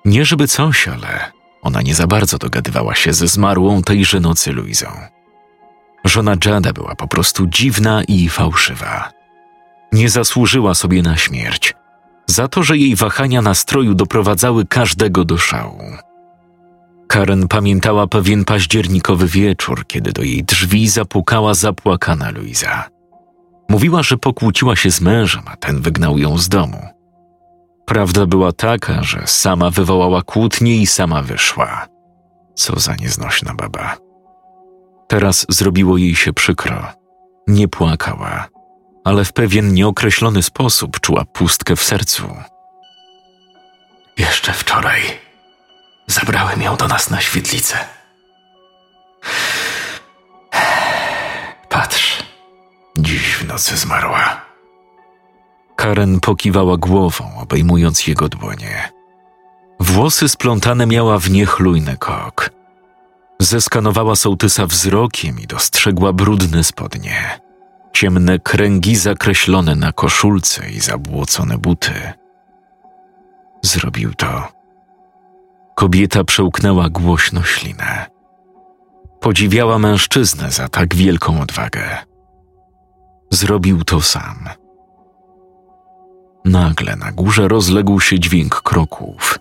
Nie 0.06 0.26
żeby 0.26 0.47
coś, 0.47 0.88
ale 0.88 1.37
ona 1.67 1.82
nie 1.82 1.95
za 1.95 2.08
bardzo 2.08 2.38
dogadywała 2.38 2.95
się 2.95 3.13
ze 3.13 3.27
zmarłą 3.27 3.82
tejże 3.82 4.19
nocy 4.19 4.53
Luizą. 4.53 4.88
Żona 6.06 6.36
Jada 6.45 6.73
była 6.73 6.95
po 6.95 7.08
prostu 7.08 7.47
dziwna 7.47 8.03
i 8.03 8.30
fałszywa. 8.30 9.12
Nie 9.91 10.10
zasłużyła 10.10 10.73
sobie 10.73 11.01
na 11.01 11.17
śmierć, 11.17 11.73
za 12.27 12.47
to, 12.47 12.63
że 12.63 12.77
jej 12.77 12.95
wahania 12.95 13.41
nastroju 13.41 13.93
doprowadzały 13.93 14.65
każdego 14.65 15.25
do 15.25 15.38
szału. 15.38 15.82
Karen 17.08 17.47
pamiętała 17.47 18.08
pewien 18.08 18.45
październikowy 18.45 19.27
wieczór, 19.27 19.88
kiedy 19.88 20.12
do 20.12 20.23
jej 20.23 20.43
drzwi 20.43 20.89
zapukała 20.89 21.53
zapłakana 21.53 22.32
Luiza. 22.32 22.89
Mówiła, 23.69 24.03
że 24.03 24.17
pokłóciła 24.17 24.75
się 24.75 24.91
z 24.91 25.01
mężem, 25.01 25.43
a 25.45 25.58
ten 25.58 25.82
wygnał 25.82 26.17
ją 26.17 26.38
z 26.38 26.49
domu. 26.49 26.96
Prawda 27.88 28.26
była 28.26 28.52
taka, 28.52 29.04
że 29.04 29.23
sama 29.26 29.69
wywołała 29.69 30.21
kłótnię 30.21 30.78
i 30.78 30.88
sama 30.88 31.21
wyszła. 31.21 31.88
Co 32.56 32.80
za 32.80 32.95
nieznośna 32.95 33.54
baba. 33.54 33.97
Teraz 35.08 35.45
zrobiło 35.50 35.97
jej 35.97 36.15
się 36.15 36.34
przykro. 36.34 36.93
Nie 37.47 37.67
płakała, 37.67 38.47
ale 39.04 39.26
w 39.26 39.34
pewien 39.34 39.73
nieokreślony 39.73 40.43
sposób 40.43 41.00
czuła 41.00 41.26
pustkę 41.26 41.76
w 41.76 41.84
sercu. 41.84 42.23
Jeszcze 44.17 44.54
wczoraj 44.54 45.02
zabrałem 46.08 46.62
ją 46.62 46.76
do 46.76 46.88
nas 46.88 47.10
na 47.10 47.21
świetlicę. 47.21 47.78
Patrz, 51.69 52.23
dziś 52.97 53.36
w 53.36 53.47
nocy 53.47 53.78
zmarła. 53.78 54.46
Karen 55.77 56.19
pokiwała 56.19 56.77
głową, 56.77 57.25
obejmując 57.37 58.07
jego 58.07 58.29
dłonie. 58.29 58.91
Włosy 59.79 60.29
splątane 60.29 60.85
miała 60.87 61.19
w 61.19 61.29
niechlujny 61.29 61.97
kok. 61.97 62.49
Zeskanowała 63.39 64.15
sołtysa 64.15 64.65
wzrokiem 64.65 65.39
i 65.39 65.47
dostrzegła 65.47 66.13
brudne 66.13 66.63
spodnie, 66.63 67.39
ciemne 67.93 68.39
kręgi 68.39 68.95
zakreślone 68.95 69.75
na 69.75 69.91
koszulce 69.91 70.69
i 70.69 70.79
zabłocone 70.79 71.57
buty. 71.57 71.93
Zrobił 73.61 74.13
to. 74.13 74.47
Kobieta 75.75 76.23
przełknęła 76.23 76.89
głośno 76.89 77.43
ślinę. 77.43 78.05
Podziwiała 79.19 79.79
mężczyznę 79.79 80.51
za 80.51 80.69
tak 80.69 80.95
wielką 80.95 81.41
odwagę. 81.41 81.97
Zrobił 83.31 83.83
to 83.83 84.01
sam. 84.01 84.49
Nagle 86.47 86.95
na 86.95 87.12
górze 87.12 87.47
rozległ 87.47 87.99
się 87.99 88.19
dźwięk 88.19 88.62
kroków. 88.62 89.39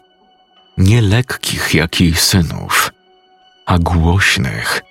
Nie 0.79 1.03
lekkich 1.03 1.75
jak 1.75 2.01
jej 2.01 2.15
synów, 2.15 2.93
a 3.67 3.79
głośnych, 3.79 4.83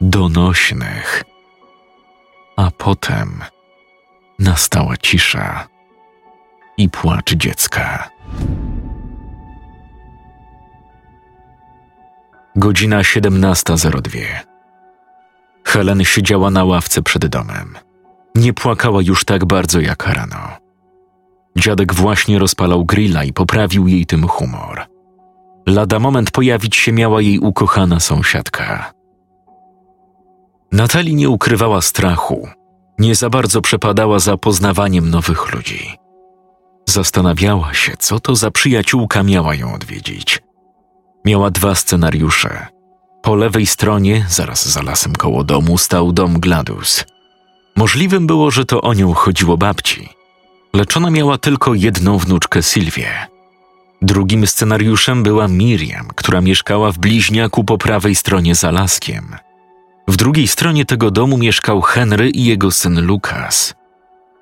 donośnych. 0.00 1.24
A 2.56 2.70
potem 2.70 3.40
nastała 4.38 4.96
cisza 4.96 5.68
i 6.76 6.88
płacz 6.88 7.34
dziecka. 7.34 8.10
Godzina 12.56 13.00
17.02. 13.00 14.18
Helen 15.64 16.04
siedziała 16.04 16.50
na 16.50 16.64
ławce 16.64 17.02
przed 17.02 17.26
domem. 17.26 17.78
Nie 18.34 18.52
płakała 18.52 19.02
już 19.02 19.24
tak 19.24 19.44
bardzo 19.44 19.80
jak 19.80 20.06
rano. 20.06 20.67
Dziadek 21.58 21.94
właśnie 21.94 22.38
rozpalał 22.38 22.84
grilla 22.84 23.24
i 23.24 23.32
poprawił 23.32 23.88
jej 23.88 24.06
tym 24.06 24.28
humor. 24.28 24.86
Lada 25.66 25.98
moment 25.98 26.30
pojawić 26.30 26.76
się 26.76 26.92
miała 26.92 27.22
jej 27.22 27.38
ukochana 27.38 28.00
sąsiadka. 28.00 28.92
Natali 30.72 31.14
nie 31.14 31.28
ukrywała 31.28 31.80
strachu, 31.80 32.48
nie 32.98 33.14
za 33.14 33.30
bardzo 33.30 33.60
przepadała 33.60 34.18
za 34.18 34.36
poznawaniem 34.36 35.10
nowych 35.10 35.54
ludzi. 35.54 35.96
Zastanawiała 36.86 37.74
się, 37.74 37.92
co 37.98 38.20
to 38.20 38.34
za 38.34 38.50
przyjaciółka 38.50 39.22
miała 39.22 39.54
ją 39.54 39.74
odwiedzić. 39.74 40.42
Miała 41.24 41.50
dwa 41.50 41.74
scenariusze. 41.74 42.66
Po 43.22 43.34
lewej 43.34 43.66
stronie, 43.66 44.26
zaraz 44.28 44.68
za 44.68 44.82
lasem 44.82 45.12
koło 45.12 45.44
domu, 45.44 45.78
stał 45.78 46.12
dom 46.12 46.40
Gladus. 46.40 47.04
Możliwym 47.76 48.26
było, 48.26 48.50
że 48.50 48.64
to 48.64 48.80
o 48.80 48.94
nią 48.94 49.12
chodziło 49.12 49.56
babci– 49.56 50.08
lecz 50.72 50.96
ona 50.96 51.10
miała 51.10 51.38
tylko 51.38 51.74
jedną 51.74 52.18
wnuczkę 52.18 52.62
Sylwię. 52.62 53.26
Drugim 54.02 54.46
scenariuszem 54.46 55.22
była 55.22 55.48
Miriam, 55.48 56.08
która 56.14 56.40
mieszkała 56.40 56.92
w 56.92 56.98
bliźniaku 56.98 57.64
po 57.64 57.78
prawej 57.78 58.14
stronie 58.14 58.54
za 58.54 58.70
laskiem. 58.70 59.36
W 60.08 60.16
drugiej 60.16 60.48
stronie 60.48 60.84
tego 60.84 61.10
domu 61.10 61.38
mieszkał 61.38 61.80
Henry 61.80 62.30
i 62.30 62.44
jego 62.44 62.70
syn 62.70 63.06
Lukas. 63.06 63.74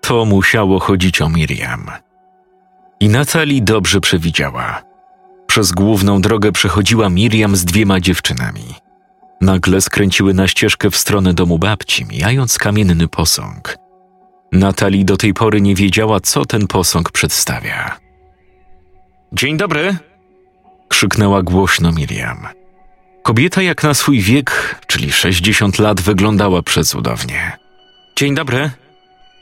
To 0.01 0.25
musiało 0.25 0.81
chodzić 0.81 1.21
o 1.21 1.29
Miriam. 1.29 1.91
I 3.01 3.09
Natalie 3.09 3.63
dobrze 3.63 4.01
przewidziała. 4.01 4.83
Przez 5.47 5.73
główną 5.73 6.21
drogę 6.21 6.53
przechodziła 6.53 7.09
Miriam 7.09 7.57
z 7.57 7.65
dwiema 7.65 8.01
dziewczynami. 8.01 8.75
Nagle 9.41 9.81
skręciły 9.81 10.35
na 10.35 10.49
ścieżkę 10.49 10.91
w 10.91 10.97
stronę 10.97 11.35
domu 11.35 11.59
babci, 11.59 12.05
mijając 12.05 12.59
kamienny 12.59 13.09
posąg– 13.09 13.77
Natali 14.53 15.05
do 15.05 15.17
tej 15.17 15.35
pory 15.35 15.61
nie 15.61 15.75
wiedziała, 15.75 16.21
co 16.21 16.45
ten 16.45 16.67
posąg 16.67 17.13
przedstawia. 17.13 17.99
Dzień 19.33 19.57
dobry! 19.57 19.97
krzyknęła 20.89 21.43
głośno 21.43 21.93
Miriam. 21.93 22.47
Kobieta 23.23 23.63
jak 23.63 23.83
na 23.83 23.95
swój 23.95 24.21
wiek, 24.21 24.81
czyli 24.87 25.13
60 25.13 25.79
lat, 25.79 26.01
wyglądała 26.01 26.63
przecudownie. 26.63 27.59
Dzień 28.17 28.35
dobry! 28.35 28.71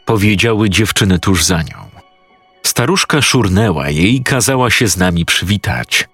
powiedziały 0.04 0.70
dziewczyny 0.70 1.18
tuż 1.18 1.44
za 1.44 1.62
nią. 1.62 1.90
Staruszka 2.62 3.22
szurnęła 3.22 3.90
jej 3.90 4.14
i 4.14 4.22
kazała 4.22 4.70
się 4.70 4.88
z 4.88 4.96
nami 4.96 5.24
przywitać. 5.24 6.08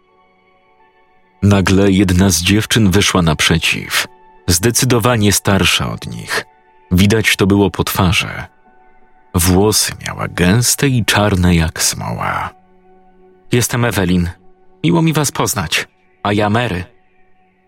Nagle 1.42 1.90
jedna 1.90 2.30
z 2.30 2.42
dziewczyn 2.42 2.90
wyszła 2.90 3.22
naprzeciw, 3.22 4.06
Zdecydowanie 4.50 5.32
starsza 5.32 5.92
od 5.92 6.06
nich. 6.06 6.44
Widać 6.92 7.36
to 7.36 7.46
było 7.46 7.70
po 7.70 7.84
twarzy. 7.84 8.28
Włosy 9.34 9.92
miała 10.06 10.28
gęste 10.28 10.88
i 10.88 11.04
czarne 11.04 11.54
jak 11.54 11.82
smoła. 11.82 12.54
Jestem 13.52 13.84
Ewelin. 13.84 14.30
Miło 14.84 15.02
mi 15.02 15.12
was 15.12 15.32
poznać. 15.32 15.88
A 16.22 16.32
ja 16.32 16.50
Mary. 16.50 16.84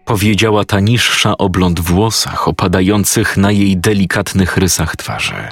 Powiedziała 0.05 0.65
ta 0.65 0.81
niższa 0.81 1.39
o 1.39 1.49
blond 1.49 1.81
włosach 1.81 2.49
opadających 2.49 3.37
na 3.37 3.51
jej 3.51 3.77
delikatnych 3.77 4.57
rysach 4.57 4.97
twarzy. 4.97 5.49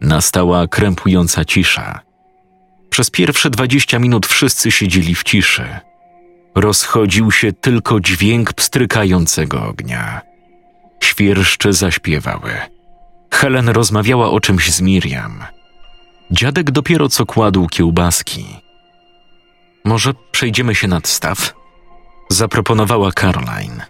Nastała 0.00 0.66
krępująca 0.66 1.44
cisza. 1.44 2.00
Przez 2.90 3.10
pierwsze 3.10 3.50
dwadzieścia 3.50 3.98
minut 3.98 4.26
wszyscy 4.26 4.70
siedzieli 4.70 5.14
w 5.14 5.22
ciszy. 5.22 5.80
Rozchodził 6.54 7.32
się 7.32 7.52
tylko 7.52 8.00
dźwięk 8.00 8.52
pstrykającego 8.52 9.64
ognia. 9.64 10.20
Świerszcze 11.00 11.72
zaśpiewały. 11.72 12.75
Helen 13.30 13.68
rozmawiała 13.68 14.30
o 14.30 14.40
czymś 14.40 14.72
z 14.72 14.80
Miriam. 14.80 15.44
Dziadek 16.30 16.70
dopiero 16.70 17.08
co 17.08 17.26
kładł 17.26 17.66
kiełbaski. 17.66 18.46
Może 19.84 20.14
przejdziemy 20.30 20.74
się 20.74 20.88
nad 20.88 21.08
staw? 21.08 21.54
Zaproponowała 22.30 23.12
Caroline. 23.12 23.86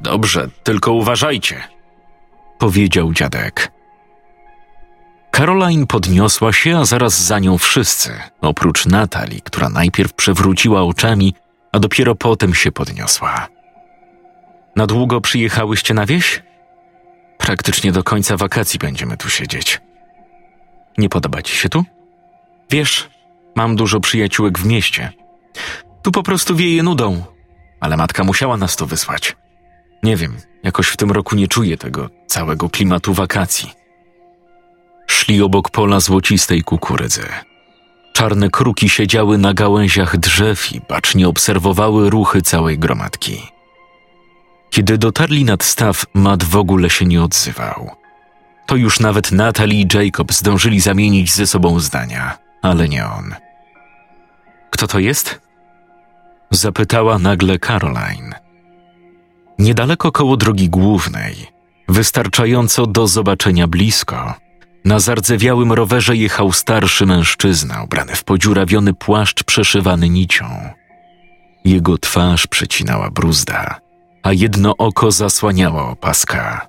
Dobrze, 0.00 0.48
tylko 0.62 0.92
uważajcie, 0.92 1.62
powiedział 2.58 3.12
dziadek. 3.12 3.72
Caroline 5.30 5.86
podniosła 5.86 6.52
się, 6.52 6.78
a 6.78 6.84
zaraz 6.84 7.22
za 7.22 7.38
nią 7.38 7.58
wszyscy, 7.58 8.20
oprócz 8.40 8.86
Natalii, 8.86 9.42
która 9.42 9.68
najpierw 9.68 10.12
przewróciła 10.12 10.82
oczami, 10.82 11.34
a 11.72 11.78
dopiero 11.78 12.14
potem 12.14 12.54
się 12.54 12.72
podniosła. 12.72 13.48
Na 14.76 14.86
długo 14.86 15.20
przyjechałyście 15.20 15.94
na 15.94 16.06
wieś? 16.06 16.42
Praktycznie 17.42 17.92
do 17.92 18.04
końca 18.04 18.36
wakacji 18.36 18.78
będziemy 18.78 19.16
tu 19.16 19.30
siedzieć. 19.30 19.80
Nie 20.98 21.08
podoba 21.08 21.42
ci 21.42 21.56
się 21.56 21.68
tu? 21.68 21.84
Wiesz, 22.70 23.10
mam 23.54 23.76
dużo 23.76 24.00
przyjaciółek 24.00 24.58
w 24.58 24.66
mieście. 24.66 25.12
Tu 26.02 26.12
po 26.12 26.22
prostu 26.22 26.56
wieje 26.56 26.82
nudą, 26.82 27.24
ale 27.80 27.96
matka 27.96 28.24
musiała 28.24 28.56
nas 28.56 28.76
tu 28.76 28.86
wysłać. 28.86 29.36
Nie 30.02 30.16
wiem, 30.16 30.36
jakoś 30.62 30.88
w 30.88 30.96
tym 30.96 31.10
roku 31.10 31.36
nie 31.36 31.48
czuję 31.48 31.76
tego 31.76 32.10
całego 32.26 32.68
klimatu 32.68 33.14
wakacji. 33.14 33.72
Szli 35.06 35.42
obok 35.42 35.70
pola 35.70 36.00
złocistej 36.00 36.62
kukurydzy. 36.62 37.28
Czarne 38.12 38.50
kruki 38.50 38.88
siedziały 38.88 39.38
na 39.38 39.54
gałęziach 39.54 40.16
drzew 40.16 40.72
i 40.72 40.80
bacznie 40.80 41.28
obserwowały 41.28 42.10
ruchy 42.10 42.42
całej 42.42 42.78
gromadki. 42.78 43.42
Kiedy 44.72 44.98
dotarli 44.98 45.44
nad 45.44 45.64
staw, 45.64 46.06
Matt 46.14 46.44
w 46.44 46.56
ogóle 46.56 46.90
się 46.90 47.04
nie 47.04 47.22
odzywał. 47.22 47.90
To 48.66 48.76
już 48.76 49.00
nawet 49.00 49.32
Natalie 49.32 49.80
i 49.80 49.86
Jacob 49.94 50.32
zdążyli 50.32 50.80
zamienić 50.80 51.32
ze 51.32 51.46
sobą 51.46 51.80
zdania, 51.80 52.38
ale 52.62 52.88
nie 52.88 53.06
on. 53.06 53.34
Kto 54.70 54.86
to 54.86 54.98
jest? 54.98 55.40
Zapytała 56.50 57.18
nagle 57.18 57.58
Caroline. 57.58 58.34
Niedaleko 59.58 60.12
koło 60.12 60.36
drogi 60.36 60.68
głównej, 60.68 61.34
wystarczająco 61.88 62.86
do 62.86 63.06
zobaczenia 63.06 63.66
blisko, 63.66 64.34
na 64.84 64.98
zardzewiałym 64.98 65.72
rowerze 65.72 66.16
jechał 66.16 66.52
starszy 66.52 67.06
mężczyzna 67.06 67.82
ubrany 67.82 68.16
w 68.16 68.24
podziurawiony 68.24 68.94
płaszcz 68.94 69.44
przeszywany 69.44 70.08
nicią. 70.08 70.70
Jego 71.64 71.98
twarz 71.98 72.46
przecinała 72.46 73.10
bruzda, 73.10 73.81
a 74.22 74.32
jedno 74.32 74.76
oko 74.76 75.10
zasłaniała 75.10 75.88
opaska. 75.88 76.66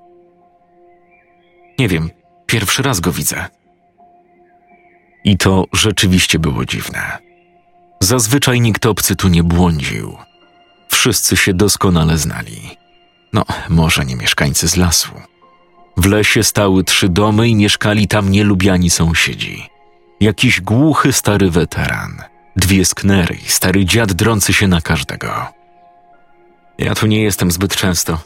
Nie 1.79 1.87
wiem, 1.87 2.09
pierwszy 2.45 2.83
raz 2.83 2.99
go 2.99 3.11
widzę. 3.11 3.45
I 5.23 5.37
to 5.37 5.65
rzeczywiście 5.73 6.39
było 6.39 6.65
dziwne. 6.65 7.17
Zazwyczaj 7.99 8.61
nikt 8.61 8.85
obcy 8.85 9.15
tu 9.15 9.27
nie 9.27 9.43
błądził. 9.43 10.17
Wszyscy 10.91 11.37
się 11.37 11.53
doskonale 11.53 12.17
znali. 12.17 12.77
No, 13.33 13.45
może 13.69 14.05
nie 14.05 14.15
mieszkańcy 14.15 14.67
z 14.67 14.75
lasu. 14.75 15.11
W 15.97 16.05
lesie 16.05 16.43
stały 16.43 16.83
trzy 16.83 17.09
domy 17.09 17.49
i 17.49 17.55
mieszkali 17.55 18.07
tam 18.07 18.31
nielubiani 18.31 18.89
sąsiedzi. 18.89 19.69
Jakiś 20.19 20.61
głuchy 20.61 21.13
stary 21.13 21.51
weteran, 21.51 22.21
dwie 22.55 22.85
sknery 22.85 23.35
i 23.35 23.49
stary 23.49 23.85
dziad 23.85 24.13
drący 24.13 24.53
się 24.53 24.67
na 24.67 24.81
każdego. 24.81 25.62
Ja 26.77 26.95
tu 26.95 27.07
nie 27.07 27.23
jestem 27.23 27.51
zbyt 27.51 27.75
często. 27.75 28.19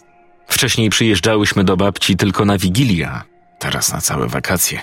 Wcześniej 0.47 0.89
przyjeżdżałyśmy 0.89 1.63
do 1.63 1.77
babci 1.77 2.17
tylko 2.17 2.45
na 2.45 2.57
Wigilia, 2.57 3.23
teraz 3.59 3.93
na 3.93 4.01
całe 4.01 4.27
wakacje. 4.27 4.81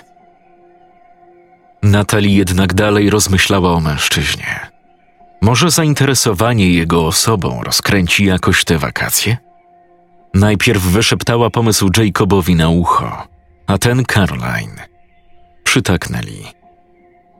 Natalie 1.83 2.35
jednak 2.35 2.73
dalej 2.73 3.09
rozmyślała 3.09 3.73
o 3.73 3.79
mężczyźnie. 3.79 4.59
Może 5.41 5.71
zainteresowanie 5.71 6.69
jego 6.69 7.07
osobą 7.07 7.63
rozkręci 7.63 8.25
jakoś 8.25 8.63
te 8.63 8.77
wakacje? 8.77 9.37
Najpierw 10.33 10.83
wyszeptała 10.83 11.49
pomysł 11.49 11.89
Jacobowi 11.97 12.55
na 12.55 12.69
ucho, 12.69 13.27
a 13.67 13.77
ten 13.77 14.05
Caroline. 14.05 14.87
Przytaknęli. 15.63 16.45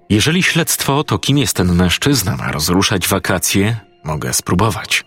Jeżeli 0.09 0.43
śledztwo 0.43 1.03
to 1.03 1.19
kim 1.19 1.38
jest 1.38 1.55
ten 1.55 1.75
mężczyzna 1.75 2.38
ma 2.38 2.51
rozruszać 2.51 3.07
wakacje, 3.07 3.77
mogę 4.03 4.33
spróbować. 4.33 5.05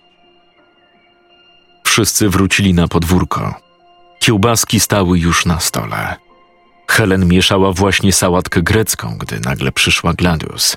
Wszyscy 1.98 2.28
wrócili 2.28 2.74
na 2.74 2.88
podwórko. 2.88 3.54
Kiełbaski 4.18 4.80
stały 4.80 5.18
już 5.18 5.46
na 5.46 5.60
stole. 5.60 6.16
Helen 6.88 7.28
mieszała 7.28 7.72
właśnie 7.72 8.12
sałatkę 8.12 8.62
grecką, 8.62 9.16
gdy 9.18 9.40
nagle 9.40 9.72
przyszła 9.72 10.14
Gladius. 10.14 10.76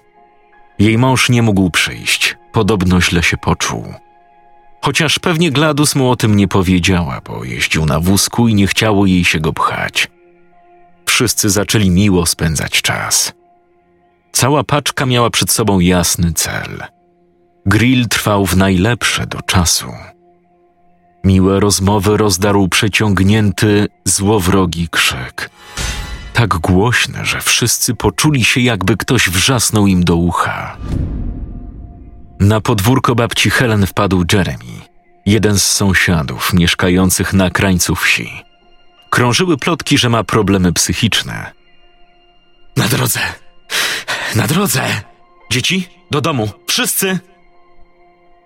Jej 0.80 0.98
mąż 0.98 1.30
nie 1.30 1.42
mógł 1.42 1.70
przyjść, 1.70 2.38
podobno 2.52 3.02
źle 3.02 3.24
się 3.24 3.38
poczuł. 3.38 3.94
Chociaż 4.82 5.20
pewnie 5.20 5.52
Gladus 5.52 5.96
mu 5.96 6.10
o 6.10 6.16
tym 6.16 6.36
nie 6.36 6.48
powiedziała, 6.48 7.22
bo 7.26 7.44
jeździł 7.44 7.86
na 7.86 8.00
wózku 8.00 8.48
i 8.48 8.56
nie 8.56 8.68
chciało 8.68 9.06
jej 9.06 9.26
się 9.26 9.40
go 9.40 9.54
pchać. 9.54 10.08
Wszyscy 11.06 11.50
zaczęli 11.50 11.90
miło 11.90 12.26
spędzać 12.26 12.82
czas. 12.82 13.34
Cała 14.32 14.64
paczka 14.64 15.06
miała 15.06 15.30
przed 15.30 15.52
sobą 15.52 15.80
jasny 15.80 16.34
cel. 16.34 16.84
Grill 17.66 18.08
trwał 18.08 18.46
w 18.46 18.58
najlepsze 18.58 19.28
do 19.28 19.42
czasu. 19.42 19.92
Miłe 21.24 21.60
rozmowy 21.60 22.18
rozdarł 22.18 22.68
przeciągnięty, 22.68 23.88
złowrogi 24.06 24.88
krzyk. 24.90 25.50
Tak 26.34 26.50
głośny, 26.50 27.26
że 27.26 27.42
wszyscy 27.42 27.96
poczuli 27.96 28.44
się, 28.44 28.62
jakby 28.62 28.98
ktoś 28.98 29.30
wrzasnął 29.30 29.88
im 29.88 30.04
do 30.04 30.16
ucha. 30.16 30.78
Na 32.40 32.62
podwórko 32.62 33.16
babci 33.16 33.50
Helen 33.50 33.88
wpadł 33.88 34.24
Jeremy, 34.34 34.82
jeden 35.26 35.60
z 35.60 35.66
sąsiadów 35.66 36.54
mieszkających 36.54 37.34
na 37.34 37.50
krańcu 37.50 37.96
wsi. 37.96 38.32
Krążyły 39.10 39.58
plotki, 39.58 39.98
że 39.98 40.10
ma 40.10 40.24
problemy 40.24 40.74
psychiczne. 40.74 41.52
Na 42.78 42.88
drodze! 42.88 43.20
Na 44.36 44.48
drodze! 44.48 44.82
Dzieci, 45.52 45.88
do 46.12 46.22
domu! 46.22 46.50
Wszyscy! 46.68 47.20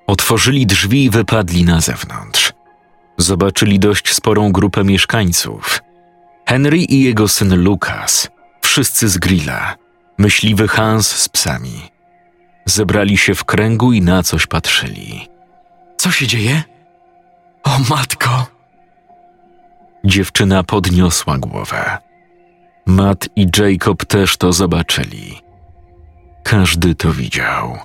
Otworzyli 0.07 0.65
drzwi 0.65 1.03
i 1.03 1.09
wypadli 1.09 1.63
na 1.63 1.81
zewnątrz. 1.81 2.53
Zobaczyli 3.17 3.79
dość 3.79 4.13
sporą 4.13 4.51
grupę 4.51 4.83
mieszkańców. 4.83 5.81
Henry 6.47 6.77
i 6.77 7.03
jego 7.03 7.27
syn 7.27 7.63
Lukas, 7.63 8.29
wszyscy 8.61 9.09
z 9.09 9.17
grilla, 9.17 9.75
myśliwy 10.17 10.67
Hans 10.67 11.07
z 11.07 11.29
psami. 11.29 11.81
Zebrali 12.65 13.17
się 13.17 13.35
w 13.35 13.45
kręgu 13.45 13.93
i 13.93 14.01
na 14.01 14.23
coś 14.23 14.47
patrzyli. 14.47 15.27
Co 15.97 16.11
się 16.11 16.27
dzieje? 16.27 16.63
O 17.63 17.79
matko! 17.89 18.47
Dziewczyna 20.05 20.63
podniosła 20.63 21.37
głowę. 21.37 21.97
Matt 22.85 23.29
i 23.35 23.47
Jacob 23.57 24.05
też 24.05 24.37
to 24.37 24.53
zobaczyli. 24.53 25.41
Każdy 26.43 26.95
to 26.95 27.13
widział. 27.13 27.77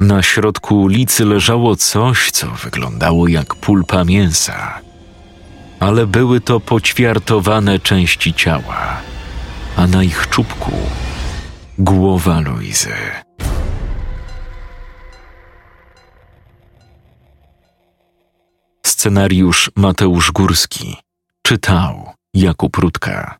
Na 0.00 0.22
środku 0.22 0.82
ulicy 0.82 1.24
leżało 1.24 1.76
coś, 1.76 2.30
co 2.30 2.50
wyglądało 2.50 3.28
jak 3.28 3.54
pulpa 3.54 4.04
mięsa. 4.04 4.80
Ale 5.80 6.06
były 6.06 6.40
to 6.40 6.60
poćwiartowane 6.60 7.78
części 7.78 8.34
ciała, 8.34 8.96
a 9.76 9.86
na 9.86 10.02
ich 10.02 10.28
czubku 10.28 10.72
głowa 11.78 12.40
Luizy. 12.40 12.94
Scenariusz 18.86 19.70
Mateusz 19.76 20.32
Górski 20.32 20.96
czytał 21.42 22.12
Jakub 22.34 22.76
Rutka. 22.76 23.38